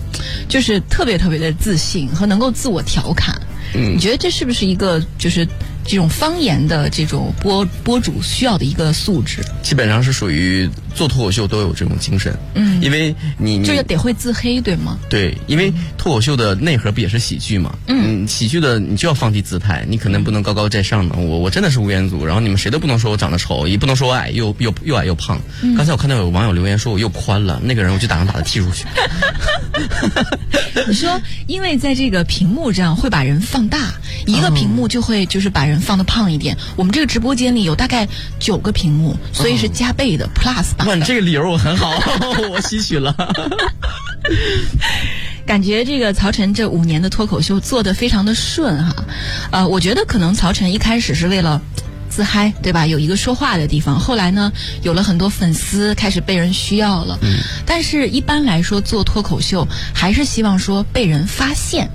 [0.48, 3.38] 就是特别特别的自信和能够自我调侃。
[3.74, 5.46] 嗯，你觉得这是不是一个就是
[5.84, 9.44] 这种方言的这种播播主需要的一个素质？
[9.62, 10.66] 基本上是属于
[10.98, 12.36] 做脱口秀都有这种精神。
[12.54, 14.98] 嗯，因为你就是得会自黑，对吗？
[15.08, 17.72] 对，因为脱口秀的内核不也是喜剧嘛？
[17.86, 21.14] 嗯，喜剧的你就要放低姿态，你可能不能高高在上的。
[21.16, 25.40] 我我真的是吴彦祖，然后你们谁都不能说我长得丑，也不能说我矮又又又矮又胖。
[25.62, 28.84] 嗯刚才我看到有网友留言说我又宽了，那个人我就打算把他踢出去。
[30.88, 33.94] 你说，因为在这个屏幕上会把人放大，
[34.26, 36.56] 一个屏幕就会就是把人放的胖一点。
[36.76, 38.08] 我们这个直播间里有大概
[38.38, 40.87] 九个屏幕，所以是加倍的 plus 版。
[41.04, 41.92] 这个理由我很好，
[42.52, 43.14] 我吸取了。
[45.46, 49.04] 感觉这个曹晨这五年的脱口秀做的非常的顺哈，
[49.50, 51.60] 呃，我觉得可能曹晨一开始是为了。
[52.10, 52.86] 自嗨，对吧？
[52.86, 54.00] 有一个说话的地方。
[54.00, 54.50] 后来呢，
[54.82, 57.18] 有了很多粉丝，开始被人需要了。
[57.20, 61.88] 嗯，但是一般来说，做脱口秀还是希望说被人发现。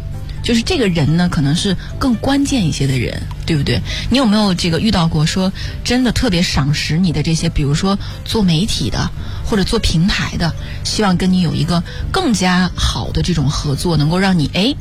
[0.44, 3.82] 就是这个人呢，可能是更关键一些的人，对不对？
[4.12, 5.52] 你有没有这个遇到过说
[5.84, 9.10] 真的特别赏识你的这些，比如说做媒体的
[9.46, 10.54] 或者做平台的，
[10.84, 14.76] 希望跟你有一个更加好的这种合作，能够让你哎，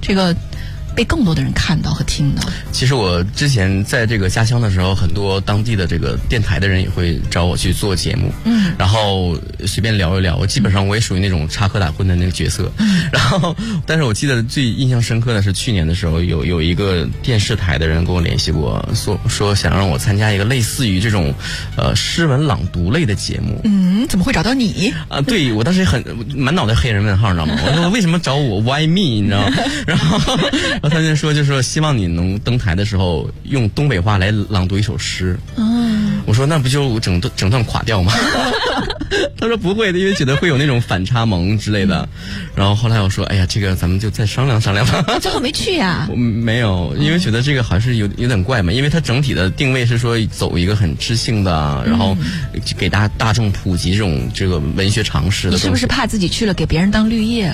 [0.00, 0.34] 这个。
[0.94, 2.42] 被更多的人看到和听到。
[2.72, 10.36] 其实我之前在这个家乡的时候，很多当地的这个电台的人也会找我去做节目，嗯，然后随便聊一聊。
[10.36, 13.54] 我基本上我也属于那种插科打诨的那个角色，嗯， 然后，
[13.86, 21.32] 但是我记得最印象深刻的是去年的时候，有有一个电视台的人跟我联系过，说说想让我参加一个类似于这种，
[21.76, 23.60] 呃，诗文朗读类的节目。
[23.64, 24.92] 嗯，怎么会找到你？
[25.08, 26.02] 啊，对我当时很
[26.34, 27.60] 满脑袋黑人问号，你知道吗？
[27.66, 29.20] 我说为什么找我？Why me？
[29.20, 29.56] 你知道吗？
[29.86, 30.38] 然后。
[30.82, 35.38] 然后他就说，就说希望你能登台的时候用东北话来朗读一首诗。
[35.56, 38.12] 嗯，我说那不就整段整段垮掉吗？
[39.38, 42.08] 他说不会的，因为觉得会有那种反差萌之类的。
[42.54, 45.18] 然后后来我说，哎呀，这个咱们就再商量商量吧。
[45.20, 46.08] 最后没去呀？
[46.14, 52.16] 没有，因为觉得这个好像是有有点怪嘛，因为它整体的定位是说走一个很知性的，然后
[52.78, 55.54] 给大大众普及这种这个文学常识的。
[55.54, 57.52] 你是不是怕自己去了给别人当绿叶？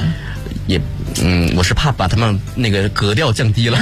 [0.66, 0.80] 也，
[1.22, 3.78] 嗯，我是怕把他们那个格调降低了。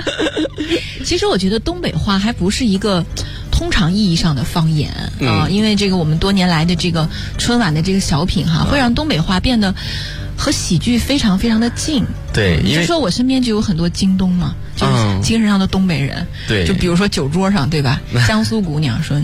[1.04, 3.04] 其实我觉得东北话还不是一个
[3.50, 9.74] 通常意义上的方言啊，因为这个我们多年来的这个春晚的这个小品哈，会让东北话变得
[10.36, 12.04] 和喜剧非常非常的近。
[12.32, 16.26] 对，就说我身边就有很多京东嘛，就是精神上的东北人。
[16.46, 18.00] 对，就比如说酒桌上，对吧？
[18.28, 19.20] 江苏姑娘说。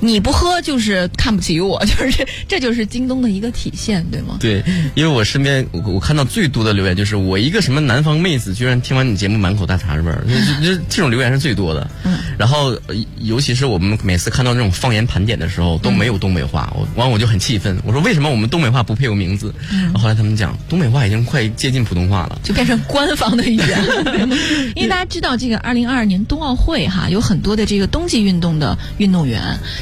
[0.00, 4.36] 你不喝就是看不起我， 就是这，这就是京东的一个体现，对吗？
[4.40, 4.62] 对，
[4.94, 11.90] 因为我身边我我看到最多的留言就是我一个什么南方妹子，居然听完你节目满口大碴子味儿，这这这种留言是最多的。
[12.04, 12.18] 嗯。
[12.38, 12.74] 然后，
[13.18, 19.54] 尤其是我们每次看到这种方言盘点的时候，都没有东北话，我完我就很气愤，我说为什么我们东北话不配有名字？
[19.72, 19.92] 嗯。
[19.94, 23.78] 后来他们讲，东北话已经快接近普通话了，就变成官方的语言。
[24.74, 29.40] 因为大家知道，这个二零二二年冬奥会哈，有很多的这个冬季运动的运动员。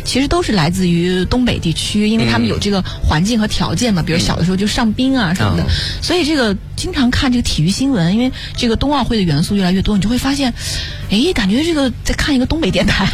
[0.08, 4.02] 其实都是来自于东北地区，因为他们有这个环境和条件嘛。
[4.02, 5.66] 比如小的时候就上冰啊什么的，
[6.00, 10.50] 所以这个经常看这个体育新闻，因为这个冬奥会的元素越来越多，你就会发现，
[11.10, 13.06] 哎，感觉这个在看一个东北电台，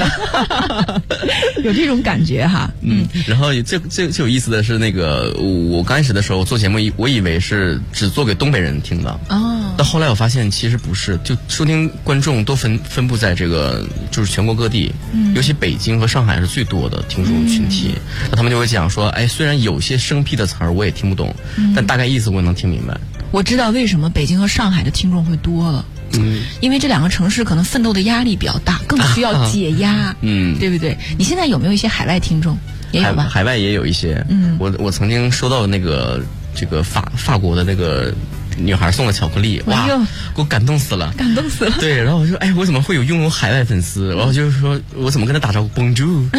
[1.65, 2.71] 有这种感觉哈。
[2.81, 9.11] 嗯，然后最最最有意思的是，那个我刚开始的时候做节目，我以为是只做给东北人听的。
[9.31, 14.93] 哦，但后来我发现其实不是，就收听观众都分分布在这个就是全国各地，
[15.35, 16.85] 尤其北京和上海是最多。
[16.85, 17.95] 的听众群体，
[18.31, 21.35] 那他们就会讲说，哎，虽然有些生僻的词儿我也听不懂，
[21.75, 22.95] 但大概意思我能听明白。
[23.31, 25.83] 我知道为什么北京和上海的听众会多了，
[26.13, 30.95] 嗯，因为这两个城市可能奋斗的压力比较大，更需要解压， 嗯，对不对？
[31.17, 32.55] 你现在有没有一些海外听众？
[32.93, 34.23] 也有吧，海外也有一些。
[34.29, 36.23] 嗯，我我曾经收到那个
[36.55, 38.13] 这个法法国的那个。
[38.57, 39.87] 女孩送了巧克力，哇，
[40.35, 41.77] 给我感动死了，感动死了。
[41.81, 44.15] 对，然后我说，哎，我怎么会有拥有海外粉丝？
[44.15, 46.29] 然后就是说我怎么跟他打招呼？Bonjour。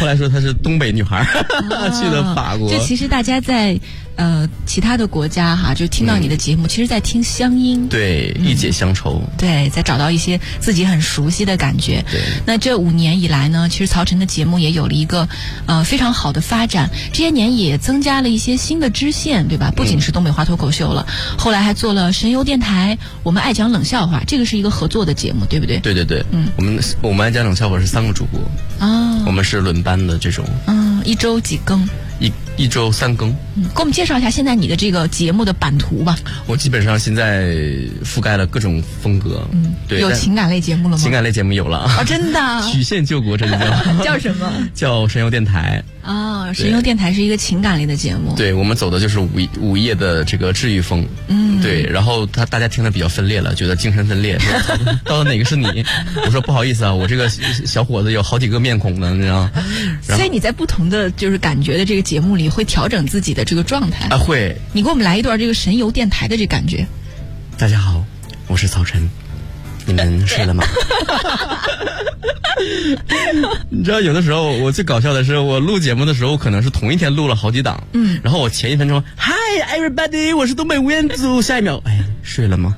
[0.00, 1.24] 后来说她是东北女孩，
[1.92, 2.70] 去了法国。
[2.70, 3.78] 就其实大家在。
[4.16, 12.04] 呃，其他的国家哈，就听到你的节目，其实，在听乡音，对，一解乡愁，对，在找到一些自己很熟悉的感觉。
[12.10, 15.28] 对，那这五年以来呢，其实曹晨的节目也有了一个
[15.66, 19.72] 呃非常好的发展，这些年也增加了一些新的支线，对吧？
[19.74, 21.06] 不仅是东北话脱口秀了，
[21.38, 25.78] 后来还做了神游电台，我们爱讲冷笑话，这个是一个合作的节目，对不对？
[25.78, 28.40] 对对对，嗯，我们我们爱讲冷笑话是三个主播。
[28.78, 31.88] 啊，我们是轮班的这种，嗯，一周几更？
[32.20, 36.16] 一一周三更，嗯，给我们介绍一下现在你的这个节目的版图吧。
[36.46, 37.54] 我基本上现在
[38.04, 41.02] 覆盖了各种风格，嗯，对，有情感类节目了吗？
[41.02, 44.50] 情感类节目有了啊，真的， 曲线救国，这就叫叫什么？
[44.74, 45.82] 叫神游电台。
[46.02, 48.34] 啊，神游电台是一个情感类的节目。
[48.36, 49.28] 对我们走的就是午
[49.60, 51.06] 午夜的这个治愈风。
[51.28, 54.36] 嗯，对，然后他大家听的比较分裂了，觉得精神分裂。
[55.06, 55.84] 到底哪个是你？
[56.26, 57.28] 我说不好意思啊，我这个
[57.64, 59.48] 小伙子有好几个面孔呢，你知道。
[60.02, 64.18] 所以你在不同的就是感觉的这个节目里，会调整自己的这个状态啊？
[64.18, 64.56] 会。
[64.72, 66.86] 你给我们来一段这个神游电台的这感觉。
[67.58, 68.04] 大家好，
[68.48, 69.08] 我是曹晨。
[69.84, 70.64] 你们 睡了吗？
[73.70, 77.82] 你知道，有的时候我最搞笑的是，我录节目的时候，可能是同一天录了好几档。
[77.92, 78.20] 嗯。
[78.22, 81.42] 然后我前一分钟，Hi everybody，我是东北吴彦祖。
[81.42, 82.76] 下一秒，哎，睡了吗？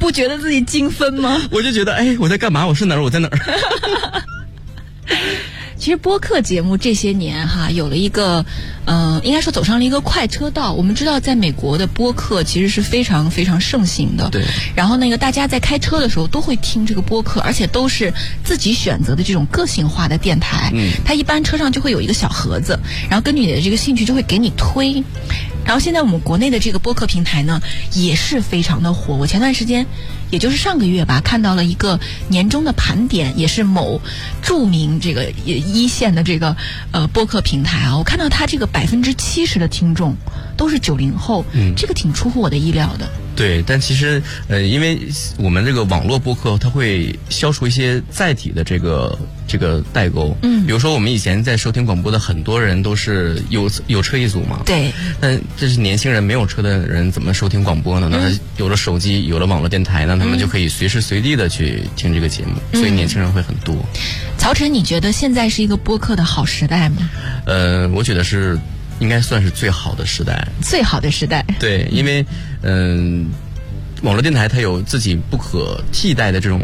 [0.00, 1.38] 不觉得自己精分吗？
[1.50, 2.66] 我就觉得，哎，我在干嘛？
[2.66, 3.02] 我是哪儿？
[3.02, 3.38] 我在哪儿？
[5.82, 8.46] 其实播客节目这些年哈，有了一个，
[8.84, 10.72] 嗯、应该说走上了一个快车道。
[10.72, 14.30] 我们知道，在美国的播客其实是非常非常盛行的。
[14.30, 14.44] 对。
[14.76, 18.14] 然后那个大家在开车的时候都会听这个播客，而且都是
[18.44, 20.70] 自己选择的这种个性化的电台。
[20.72, 22.78] 嗯它一般车上就会有一个小盒子，
[23.10, 25.02] 然后根据你的这个兴趣就会给你推。
[25.64, 27.60] 然后现在我们国内的这个播客平台呢，
[27.94, 29.14] 也是非常的火。
[29.14, 29.86] 我前段时间，
[30.30, 31.98] 也就是上个月吧，看到了一个
[32.28, 34.00] 年终的盘点，也是某
[34.42, 36.56] 著名这个一一线的这个
[36.90, 40.16] 呃播客平台啊，我看到它这个百分之七十的听众
[40.56, 43.08] 都是九零后，嗯这个挺出乎我的意料的。
[43.34, 44.98] 对，但其实呃，因为
[45.38, 49.18] 我们这个网络播客，它会消除一些载体的这个
[49.52, 50.34] 这个代沟。
[50.42, 54.62] 嗯比如说我们以前在收听广播的很多人都是有有车一族嘛。
[54.64, 54.90] 对。
[55.20, 58.08] 但这是年轻人没有车的人怎么收听广播呢？
[58.10, 63.76] 那他有了手机，有了网络电台，呢他们就可以随时随地的去听这个节目，所以年轻人会很多。
[64.38, 67.10] 曹晨，你觉得现在是一个播客的好时代吗？
[67.44, 68.58] 呃，我觉得是
[69.00, 70.48] 应该算是最好的时代。
[70.62, 71.44] 最好的时代。
[71.60, 72.24] 对，因为
[72.62, 73.28] 嗯、
[74.02, 76.60] 网络电台它有自己不可替代的这种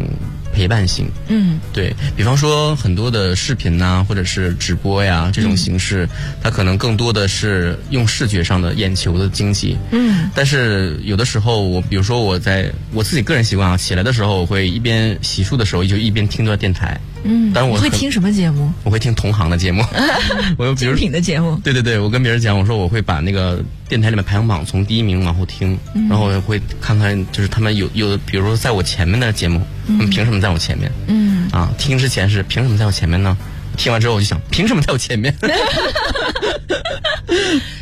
[0.58, 1.08] 陪伴型。
[1.28, 6.08] 嗯对比方说很多的视频呐、或者是直播呀这种形式，
[6.42, 9.76] 它可能更多的是用视觉上的眼球的经济。
[9.92, 16.98] 嗯但是有的时候我，比如说我在我自己个人习惯啊，起来的时候我会一边洗漱的时候就一边听段电台。
[17.22, 18.72] 嗯，但是我会听什么节目？
[18.84, 19.84] 我会听同行的节目，
[20.58, 21.60] 我有比如精品的节目。
[21.64, 30.90] 对对对，我跟别人讲，我说我会把那个电台里面排行榜从第一名往后听，嗯然后我会看看就是他们有有的，比如说在我前面的节目，他们凭什么在我前面？
[31.06, 33.36] 嗯啊，听之前是凭什么在我前面呢？
[33.78, 35.34] 听完之后我就想，凭什么在我前面？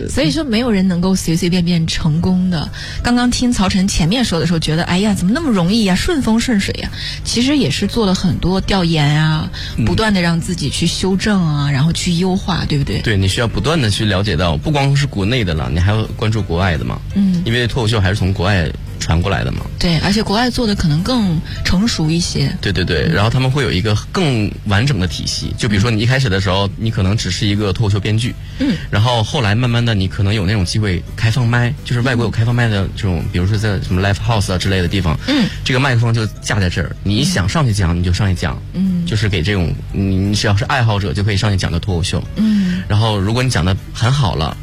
[0.08, 2.68] 所以说，没有人能够随随便便成功的。
[3.02, 6.90] 刚刚听曹晨前面说的时候，觉得哎呀，怎么那么容易呀、顺风顺水呀、
[7.24, 9.50] 其实也是做了很多调研啊，
[9.86, 13.00] 不断的让自己去修正啊，然后去优化，对不对？
[13.00, 17.00] 对你需要不断的去了解到，不光是国内的了，你还要关注国外的嘛。
[17.14, 19.60] 嗯因为脱口秀还是从国外传过来的嘛。
[19.78, 22.54] 对，而且国外做的可能更成熟一些。
[22.60, 25.54] 对对对，然后他们会有一个更完整的体系。
[25.58, 44.56] 就比如说你一开始的时候，你可能只是一个脱口秀编剧，嗯，然后后来慢慢的你可能有那种机会开放麦，就是外国有开放麦的这种，比如说在什么 live house 啊之类的地方，嗯，这个麦克风就架在这儿，你想上去讲你就上去讲，嗯就是给这种你你只要是爱好者就可以上去讲的脱口秀，嗯，然后如果你讲的很好了，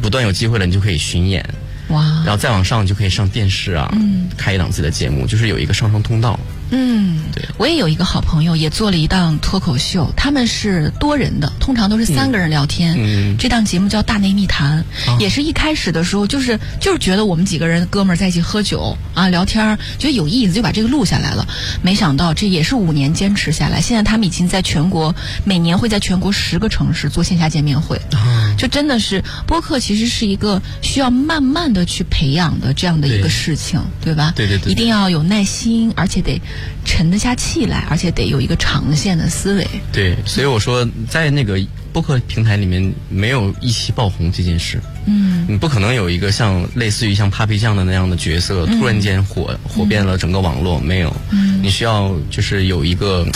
[0.00, 1.44] 不断有机会了，你就可以巡演。
[1.90, 6.38] 哇，然后再往上就可以上电视啊，嗯开一档自己的节目，就是有一个上升通道。
[6.70, 12.94] 嗯，对，我也有一个好朋友，也做了一档脱口秀，他们是多人的，通常都是三个人聊天。
[12.98, 21.46] 嗯这档节目叫《大内密谈》，啊也是一开始的时候，就是就是觉得我们几个人哥们儿在一起喝酒啊聊天儿，觉得有意思，就把这个录下来了。
[21.82, 28.00] 没想到这也是五年坚持下来，现在他们已经在全国每年会在全国十个城市做线下见面会。
[28.12, 34.32] 啊，就真的是播客，其实是一个需要慢慢的去培养的这样的一个事情，对吧？
[34.36, 36.40] 对对对对一定要有耐心，而且得
[36.84, 39.66] 沉得下气来，而且得有一个长线的思维。
[39.92, 41.60] 对，所以我说，在那个
[41.92, 44.80] 播客平台里面，没有一期爆红这件事。
[45.06, 51.14] 嗯你不可能有一个像类似于像 Papi 酱的那样的角色，突然间火火遍了整个网络，没有。
[51.30, 53.26] 嗯你需要就是有一个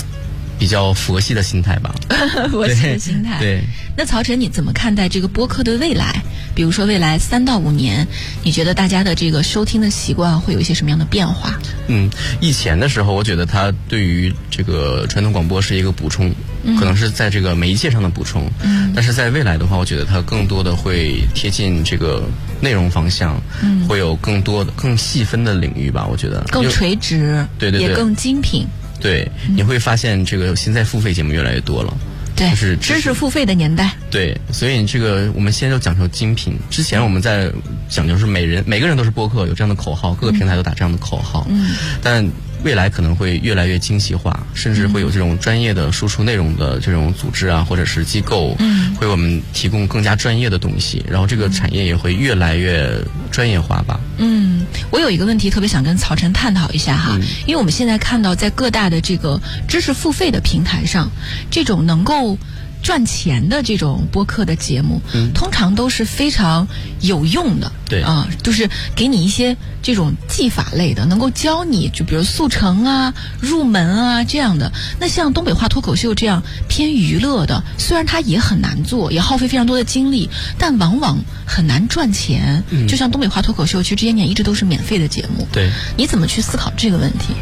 [0.59, 1.95] 比较佛系的心态吧。
[2.51, 3.39] 佛系的心态。
[3.39, 3.63] 对。
[3.97, 6.21] 那曹晨，你怎么看待这个播客的未来？
[6.55, 8.07] 比如说未来三到五年，
[8.43, 11.59] 你觉得大家的这个收听的习惯会有一些什么样的变化？
[11.87, 16.33] 嗯，以前的时候，我觉得它对于这个传统广播是一个补充，
[16.65, 18.51] 嗯可能是在这个媒介上的补充。
[18.63, 22.25] 嗯但是在未来的话，我觉得它更多的会贴近这个
[22.61, 26.07] 内容方向，嗯会有更多的更细分的领域吧。
[26.11, 28.67] 我觉得更垂直，对对对也更精品。
[29.05, 31.93] 对，你会发现这个现在付费节目越来越多了。
[32.35, 33.91] 对，就是知识付费的年代。
[34.11, 36.59] 对，所以这个我们现在就讲究精品。
[36.71, 37.53] 之前我们在
[37.87, 41.47] 讲究是每人每个人都是播客，有这样的口号，各个平台都打这样的口号。
[41.51, 42.27] 嗯，但
[42.65, 52.91] 未来可能会越来越精细化，甚至会有这种专业的输出内容的这种组织啊，或者是机构，嗯，会为我们提供更加专业的东西，然后这个产业也会越来越
[53.31, 54.01] 专业化吧。
[54.17, 57.23] 嗯，我有一个问题特别想跟曹晨探讨一下哈，嗯。
[57.47, 61.11] 因为我们现在看到在各大的这个知识付费的平台上，
[61.51, 62.39] 这种能够
[62.85, 66.69] 赚钱的这种播客的节目，嗯通常都是非常
[67.01, 67.73] 有用的。
[67.89, 74.71] 对啊，就是给你一些这种技法类的，能够教你，就比如速成啊、入门啊这样的。
[75.01, 82.63] 那像东北话脱口秀这样偏娱乐的，虽然它也很难做，也耗费非常多的精力，但往往很难赚钱。
[82.71, 85.47] 嗯就像东北话脱口秀，其实这些年一直都是免费的节目。
[85.53, 87.35] 对，你怎么去思考这个问题？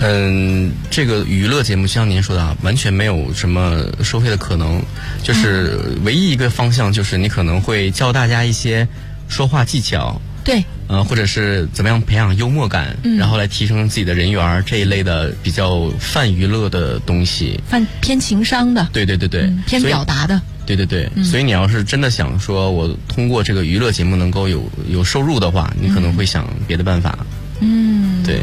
[0.00, 4.82] 嗯，这个娱乐节目像您说的啊，完全没有什么收费的可能，
[5.22, 8.86] 就是唯一一个方向就是你可能会教大家一些
[9.28, 13.16] 说话技巧，对，呃，或者是怎么样培养幽默感，嗯。
[13.16, 17.60] 然后来提升自己的人缘儿这一类的比较泛娱乐的东西。
[17.68, 20.40] 泛偏情商的，对对对对，嗯偏表达的。
[20.66, 21.24] 对对对，嗯。
[21.24, 27.18] 所以你要是真的想说，我通过这个娱乐节目能够有有收入的话，你可能会想别的办法。
[27.60, 28.40] 嗯，对，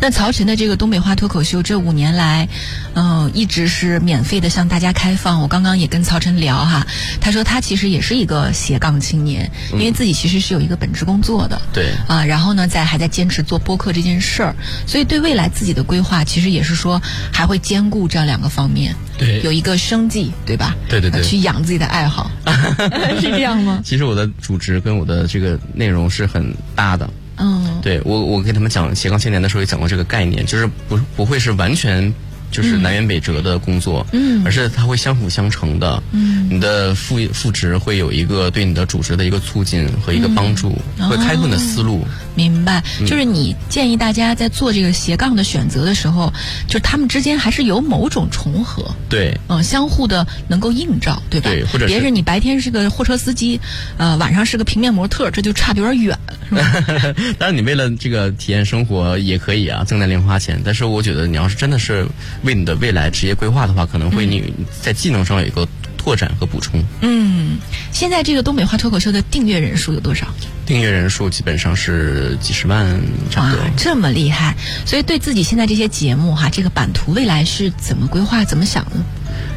[0.00, 2.48] 那曹晨的这个东北话脱口秀这五年来，
[2.94, 5.40] 嗯、一直是免费的向大家开放。
[5.40, 6.86] 我刚刚也跟曹晨聊哈，
[7.20, 11.60] 他说他其实也是一个斜杠青年，因为自己其实是有一个本职工作的。
[11.72, 14.54] 对啊，然后呢，在还在坚持做播客这件事儿，
[14.86, 17.00] 所以对未来自己的规划，其实也是说
[17.32, 20.74] 还会兼顾这两个方面，对有一个生计，对吧？
[20.88, 22.30] 对对对呃去养自己的爱好
[23.20, 23.80] 是这样吗？
[23.84, 27.08] 其实我的主持跟我的这个内容是很搭的。
[27.36, 32.12] 嗯，对我，我给他们讲斜杠青年的时候也讲过这个概念，就是不不会是完全
[32.54, 42.06] 就是南辕北辙的工作，嗯而是它会相辅相成的，嗯你的副副职会有一个对你的主职的一个促进和一个帮助，嗯会开拓你的思路。
[42.36, 46.32] 明白，嗯就是你建议大家在做这个斜杠的选择的时候，
[46.68, 51.50] 就是他们之间还是有某种重合，对，嗯、相互的能够映照，对吧？
[51.50, 53.60] 对或者是别是你白天是个货车司机，
[53.98, 56.16] 呃，晚上是个平面模特，这就差的有点远，
[56.48, 56.72] 是吧？
[57.38, 60.60] 当然，你为了这个体验生活也可以啊，挣点零花钱。
[60.64, 62.06] 但是我觉得，你要是真的是
[62.44, 65.66] 为你的未来职业规划的话，可能会你在技能上有一个
[65.96, 66.82] 拓展和补充。
[67.00, 67.58] 嗯，
[67.92, 70.28] 现在这个东北话脱口秀的订阅人数有多少？
[70.66, 72.86] 订阅人数基本上是几十万
[73.30, 73.64] 差不多。
[73.64, 74.54] 哇，这么厉害！
[74.86, 78.90] 所以对自己现在这些节目哈，这个版图未来是怎么规划、怎么想的？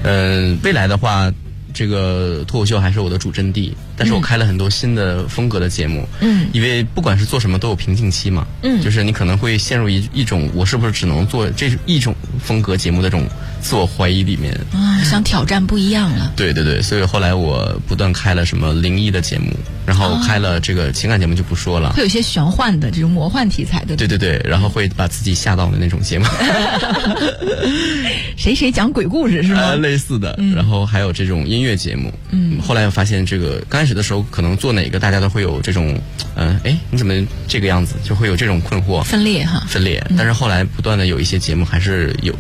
[0.04, 1.32] 呃，未来的话，
[1.78, 6.08] 这个脱口秀还是我的主阵地，但是我开了很多新的风格的节目。
[6.22, 8.48] 嗯因为不管是做什么都有瓶颈期嘛。
[8.64, 13.28] 嗯就是你可能会陷入一一种我是不是只能做这一种风格节目的这种
[13.62, 14.60] 自我怀疑里面。
[14.74, 16.34] 啊，想挑战不一样了。
[16.36, 19.52] 对对对，所以后来我不断开了什么灵异的节目，
[19.88, 21.94] 然后开了这个情感节目就不说了。
[21.94, 26.26] 会有一些玄幻的这种魔幻题材的，对对对，然后会把自己吓到的那种节目，
[28.36, 29.62] 谁谁讲鬼故事是吗？
[29.62, 30.38] 呃，类似的。
[30.54, 32.14] 然后还有这种音乐节目。
[32.32, 35.98] 嗯后来我发现这个刚开始的时候，可能做哪个大家都会有这种，
[36.36, 37.14] 嗯、哎，你怎么
[37.48, 39.02] 这个样子，就会有这种困惑。
[39.04, 39.64] 分裂哈。
[39.70, 42.36] 分裂，但是后来不断的有一些节目还是有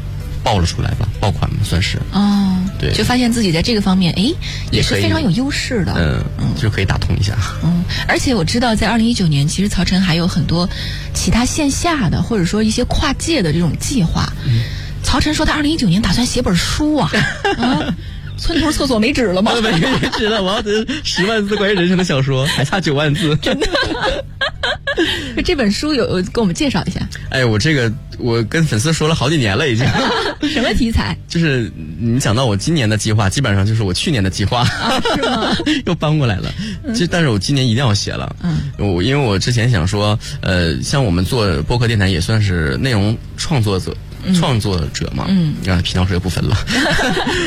[0.48, 1.98] 爆了出来吧，爆款嘛算是。
[2.14, 4.34] 哦，对就发现自己在这个方面，哎，
[4.72, 5.94] 也是非常有优势的。
[5.98, 7.36] 嗯嗯，就可以打通一下。
[7.66, 10.68] 嗯，而且我知道，在二零一九年，其实曹晨还有很多
[11.14, 14.32] 其他线下的，或者说一些跨界的这种计划。
[14.46, 14.62] 嗯
[15.04, 17.10] 曹晨说，他二零一九年打算写本书啊，
[17.60, 17.96] 啊，
[18.38, 19.54] 村头厕所没纸了吗？
[19.64, 19.72] 没
[20.18, 23.34] 纸了，我要得十万字关于人生的小说，还差九万字。
[23.42, 23.68] 真的？
[25.46, 27.00] 这本书有给我们介绍一下，
[27.30, 29.86] 哎，我这个我跟粉丝说了好几年了，已经。
[30.50, 31.18] 什么题材？
[31.28, 34.66] 就是你讲到我今年的计划，基本上就是我去年的计划，
[35.16, 35.56] 是吗？
[35.86, 36.52] 又搬过来了。
[36.94, 38.36] 其实，但是我今年一定要写了。
[38.44, 43.96] 嗯，我因为我之前想说，呃，像我们做播客电台也算是内容创作者。
[44.36, 46.58] 创作者嘛，嗯啊，皮囊水不分了。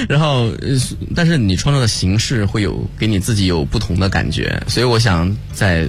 [0.09, 0.79] 然后，呃
[1.15, 5.87] 但是你创作的形式会有给你自己有不同的感觉，所以我想再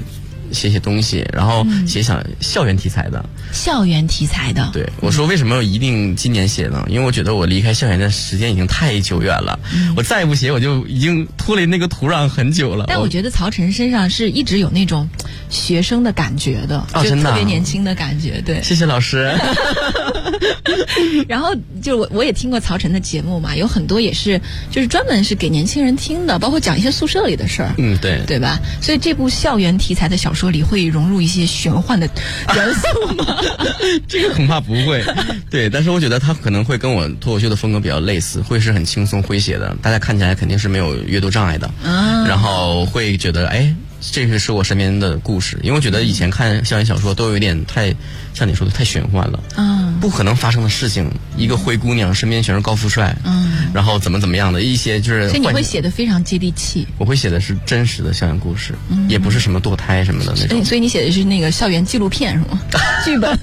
[0.52, 3.24] 写写东西，然后嗯写想校园题材的。
[3.52, 4.70] 校园题材的。
[4.74, 6.86] 对，我说为什么一定今年写呢？
[6.88, 9.60] 因为我觉得我离开校园的时间已经太久远了，
[9.96, 12.86] 我再不写我就已经脱离那个土壤很久了。
[12.88, 15.08] 但我觉得曹晨身上是一直有那种
[15.50, 18.62] 学生的感觉的，真的啊特别年轻的感觉，对。
[18.64, 19.32] 谢谢老师。
[21.28, 24.40] 然后就我我也听过曹晨的节目嘛，有很多也是
[24.72, 27.74] 就是专门是给年轻人听的，包括讲一些宿舍里的事儿。
[27.78, 28.58] 嗯，对，对吧？
[28.82, 32.08] 所以这部校园题材的小说里会融入一些玄幻的
[32.56, 33.38] 元素吗？
[34.08, 35.04] 这个恐怕不会。
[35.50, 41.68] 对，但是我觉得他可能会跟我脱口秀的风格比较类似，会是很轻松诙谐的，大家看起来肯定是没有阅读障碍的。
[41.84, 47.94] 啊然后会觉得，哎，这个是我身边的故事，因为我觉得以前看校园小说都有点太
[48.34, 49.40] 像你说的太玄幻了。
[49.58, 56.88] 嗯不可能发生的事情，一个灰姑娘身边全是高富帅，嗯，然后怎么怎么样的一些就是所以你会写的非常接地气。
[56.98, 62.60] 我会写的是真实的校园故事，嗯也不是什么堕胎什么的那种所以，所以你写的是那个校园纪录片是吗？
[63.06, 63.38] 剧本。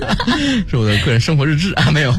[0.69, 2.13] 是我的个人生活日志啊，没有。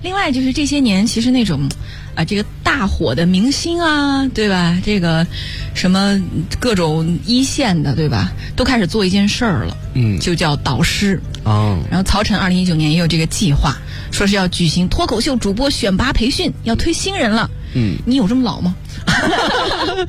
[0.00, 1.68] 另外就是这些年，其实那种
[2.14, 4.78] 啊，这个大火的明星啊，对吧？
[4.84, 5.26] 这个
[5.74, 6.20] 什么
[6.60, 8.32] 各种一线的，对吧？
[8.54, 11.20] 都开始做一件事儿了，嗯就叫导师。
[11.44, 13.76] 哦，然后曹晨二零一九年也有这个计划，
[14.10, 17.50] 说是要举行脱口秀主播选拔培训，要推新人了。
[17.74, 18.74] 嗯，你有这么老吗？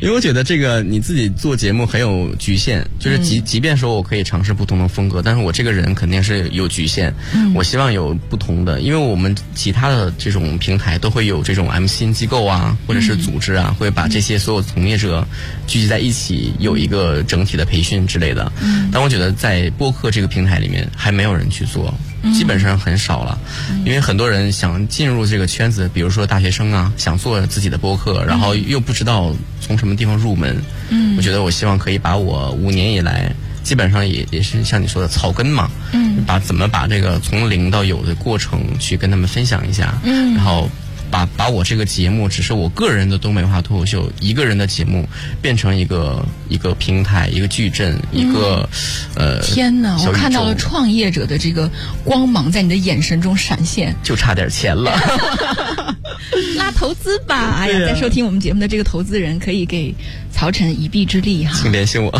[0.00, 7.12] 因为我觉得这个你自己做节目很有局限，就是即即便说我可以尝试不同的风格，但是我这个人肯定是有局限。
[7.34, 15.26] 嗯我希望有不同的，因为我们其他的这种平台都会有这种 MCN 机构啊，或者是组织啊，会把这些所有从业者
[15.66, 18.52] 聚集在一起，有一个整体的培训之类的。
[18.62, 21.92] 嗯但我觉得在播客这个平台里面还没有人去做。
[22.34, 23.38] 基本上很少了，
[23.84, 30.56] 因为很多人想进入这个圈子，比如说大学生啊，想做自己的播客，然后又不知道从什么地方入门。
[30.88, 33.30] 嗯我觉得我希望可以把我五年以来，
[33.62, 40.68] 基本上也也是像你说的草根嘛，嗯把怎么把这个从零到有的过程去跟他们分享一下，嗯然后。
[41.10, 45.08] 把把我这个节目，只是我个人的东北话脱口秀，一个人的节目，
[45.40, 48.68] 变成一个一个平台，一个矩阵，一个、
[49.14, 49.38] 呃。
[49.38, 49.96] 嗯天哪！
[50.06, 51.70] 我看到了创业者的这个
[52.04, 53.94] 光芒在你的眼神中闪现。
[54.02, 54.92] 就差点钱了。
[56.56, 57.54] 拉投资吧！
[57.60, 59.94] 哎呀，在收听我们节目的这个投资人可以给
[60.32, 61.52] 曹晨一臂之力哈。
[61.60, 62.12] 请联系我。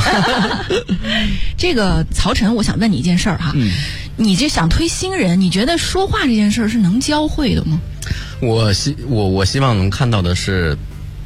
[1.58, 3.70] 这个曹晨，我想问你一件事儿哈，嗯
[4.16, 7.80] 你这想推新人，你觉得说话这件事儿是能教会的吗？
[8.40, 10.76] 我希我我希望能看到的是，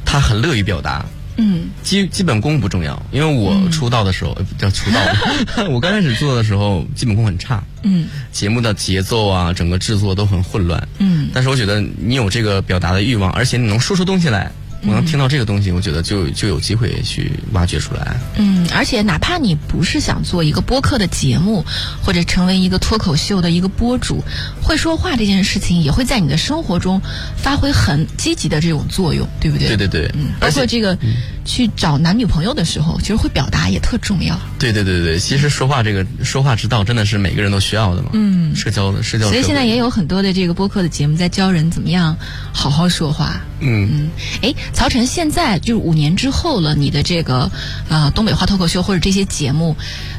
[0.05, 1.05] 他很乐于表达。
[1.37, 1.69] 嗯。
[1.83, 4.99] 基基本功不重要，因为我出道的时候，叫出道，
[5.71, 8.07] 我刚开始做的时候，基本功很差，嗯。
[8.31, 10.87] 节目的节奏啊，整个制作都很混乱。
[10.99, 11.29] 嗯。
[11.33, 14.51] 但是我觉得你有这个表达的欲望，而且你能说出东西来，
[14.83, 18.19] 我能听到这个东西，我觉得就就有机会去挖掘出来。
[18.35, 21.65] 嗯，而且哪怕你不是想做一个播客的节目，
[22.03, 24.23] 或者成为一个脱口秀的一个播主，
[24.61, 27.01] 会说话这件事情也会在你的生活中
[27.37, 29.67] 发挥很积极的这种作用，对不对？
[29.67, 30.97] 对对对，嗯，包括这个、
[31.45, 34.39] 去找男女朋友的时候，其实会表达也特重要。
[34.57, 38.09] 对对对对，其实说话这个说话之道真的是每个人都需要的嘛。
[38.13, 39.27] 嗯社交的社交。
[39.27, 42.17] 所以现在也有很多的这个播客的节目在教人怎么样
[42.51, 43.41] 好好说话。
[43.63, 44.09] 嗯嗯，
[44.41, 47.51] 哎，曹晨，现在就是五年之后了，你的这个
[47.89, 49.75] 呃东北话脱口秀或者这些节目，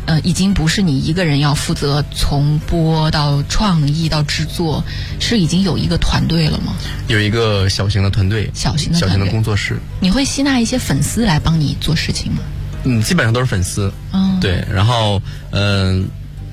[0.07, 4.85] 呃，已经不是你一个人要负责从播到创意到制作，
[5.19, 6.75] 是已经有一个团队了吗？
[7.09, 9.79] 有一个小型的团队，小型的小型的工作室。
[10.01, 12.39] 你会吸纳一些粉丝来帮你做事情吗？
[12.85, 13.93] 嗯，基本上都是粉丝。
[14.13, 16.09] 嗯对，然后嗯、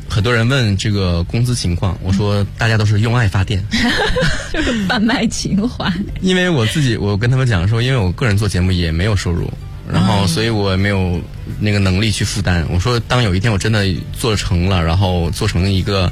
[0.09, 3.63] 很多人问这个工资情况，我说大家都是用爱发电，
[4.51, 5.91] 就是贩卖情怀。
[6.21, 9.49] 因为我自己我跟他们讲说，因为我个人做节目也没有收入，
[9.87, 11.21] 然后所以我没有
[11.59, 12.65] 那个能力去负担。
[12.69, 16.11] 我说，当有一天我真的做成了，然后做成一个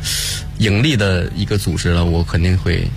[0.59, 2.87] 盈利的一个组织了，我肯定会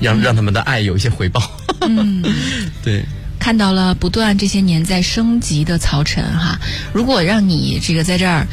[0.00, 1.40] 让让他们的爱有一些回报。
[1.80, 2.22] 嗯，
[2.82, 3.04] 对。
[3.38, 6.58] 看到了不断这些年在升级的曹晨哈，
[6.92, 8.46] 如果让你这个在这儿，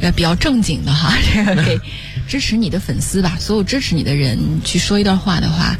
[0.00, 1.80] 呃比较正经的哈， 这个给
[2.28, 5.76] 支持你的粉丝吧，所有支持你的人去说一段话的话，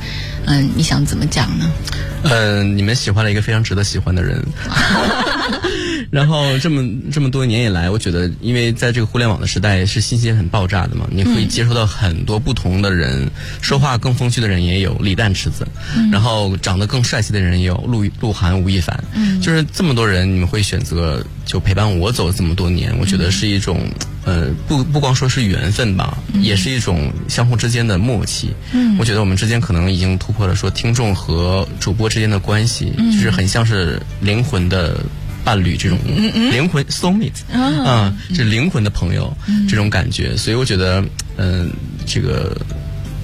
[0.46, 1.70] 嗯，你想怎么讲呢？
[2.24, 4.42] 嗯，你们喜欢了一个非常值得喜欢的人。
[6.10, 6.82] 然后这么
[7.12, 13.30] 这么多年以来，我觉得，因为在这个互联网的时代，是信息很爆炸的嘛，你可以接触到很多不同的人，
[13.60, 15.66] 说话更风趣的人也有李诞池子，
[16.10, 19.02] 然后长得更帅气的人也有鹿鹿晗、吴亦凡，
[19.40, 23.80] 就是这么多人，你们会选择就陪伴我走这么多年，我觉得是一种。
[24.24, 28.50] 呃，不不光说是缘分吧，也是一种相互之间的默契。
[28.72, 28.96] 嗯。
[28.96, 33.10] 我觉得我们之间可能已经突破了说听众和主播之间的关系，嗯。
[33.10, 34.96] 就是很像是灵魂的
[35.44, 35.98] 伴侣这种
[36.50, 39.36] 灵魂 soul mate 啊啊，是灵魂的朋友
[39.68, 40.36] 这种感觉。
[40.36, 41.04] 所以我觉得，
[41.36, 41.70] 嗯、
[42.06, 42.56] 这个。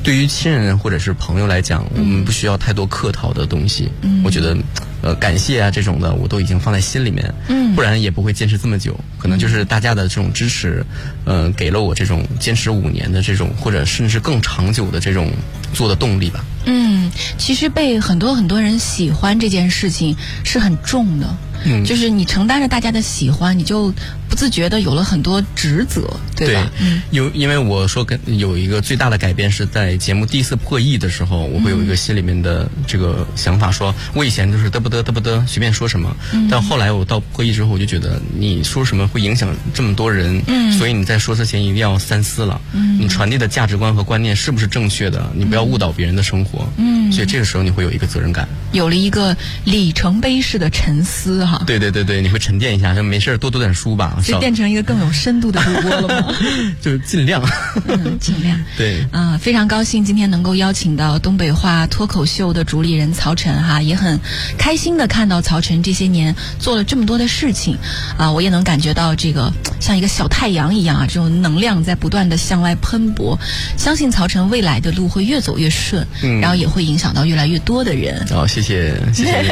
[0.01, 3.91] 对于亲人或者是朋友来讲，我们不需要太多客套的东西。
[4.25, 4.57] 我觉得，
[5.03, 7.35] 呃，感谢啊这种的，我都已经放在心里面。
[7.49, 8.99] 嗯不然也不会坚持这么久。
[9.19, 10.87] 可能就是大家的这种支持，
[11.27, 15.31] 呃，给了我这种坚持五年的这种，或者甚至更长久的这种
[15.75, 16.43] 做的动力吧。
[16.65, 21.37] 嗯，其实被很多很多人喜欢这件事情是很重的，
[21.85, 23.93] 就是你承担着大家的喜欢，你就
[24.29, 26.71] 不自觉的有了很多职责，对吧？
[26.81, 27.03] 嗯。
[27.11, 36.15] 有因为我说跟有一个最大的改变是在节目第一次破亿的时候，我会有一个心里面的这个想法说，我以前就是嘚不嘚嘚不嘚随便说什么，
[36.51, 40.73] 但后来我到破亿之后，我就觉得你说什么会影响这么多人，嗯。
[40.79, 47.11] 所以你在说之前一定要三思了，你传递的价值观和观念是不是正确的，你不要误导别人的生活，嗯。
[47.11, 48.47] 所以这个时候你会有一个责任感。
[48.73, 51.63] 有了一个里程碑式的沉思哈。
[51.67, 56.35] 对对对对，你会沉淀一下，就没事儿多读点书吧，所以变成一个更有深度的主播了吗？
[56.81, 57.43] 就是尽量，
[57.87, 58.59] 嗯，尽量。
[58.77, 64.19] 对，啊、非常高兴今天能够邀请到东北话脱口秀的主理人曹晨哈，也很
[64.57, 67.77] 开心的看到曹晨这些年做了这么多的事情，
[68.17, 73.39] 啊、我也能感觉到这个像一个小太阳一样啊，这种能量在不断的向外喷薄。
[73.77, 78.27] 相信曹晨未来的路会越走越顺，嗯然后也会影响到越来越多的人。
[78.29, 79.49] 好、谢谢谢谢你。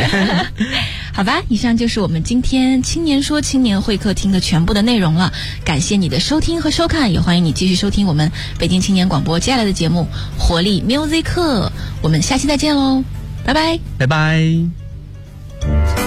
[1.12, 5.30] 好吧，以上就是我们今天青年说青年会客厅的全部的内容了。
[5.66, 10.06] 感谢你的收听和收看也欢迎你继续收听我们北京青年广播接下来的节目
[10.38, 13.04] 活力 music 我们下期再见喽
[13.44, 13.78] 拜拜。
[13.98, 16.05] 拜拜。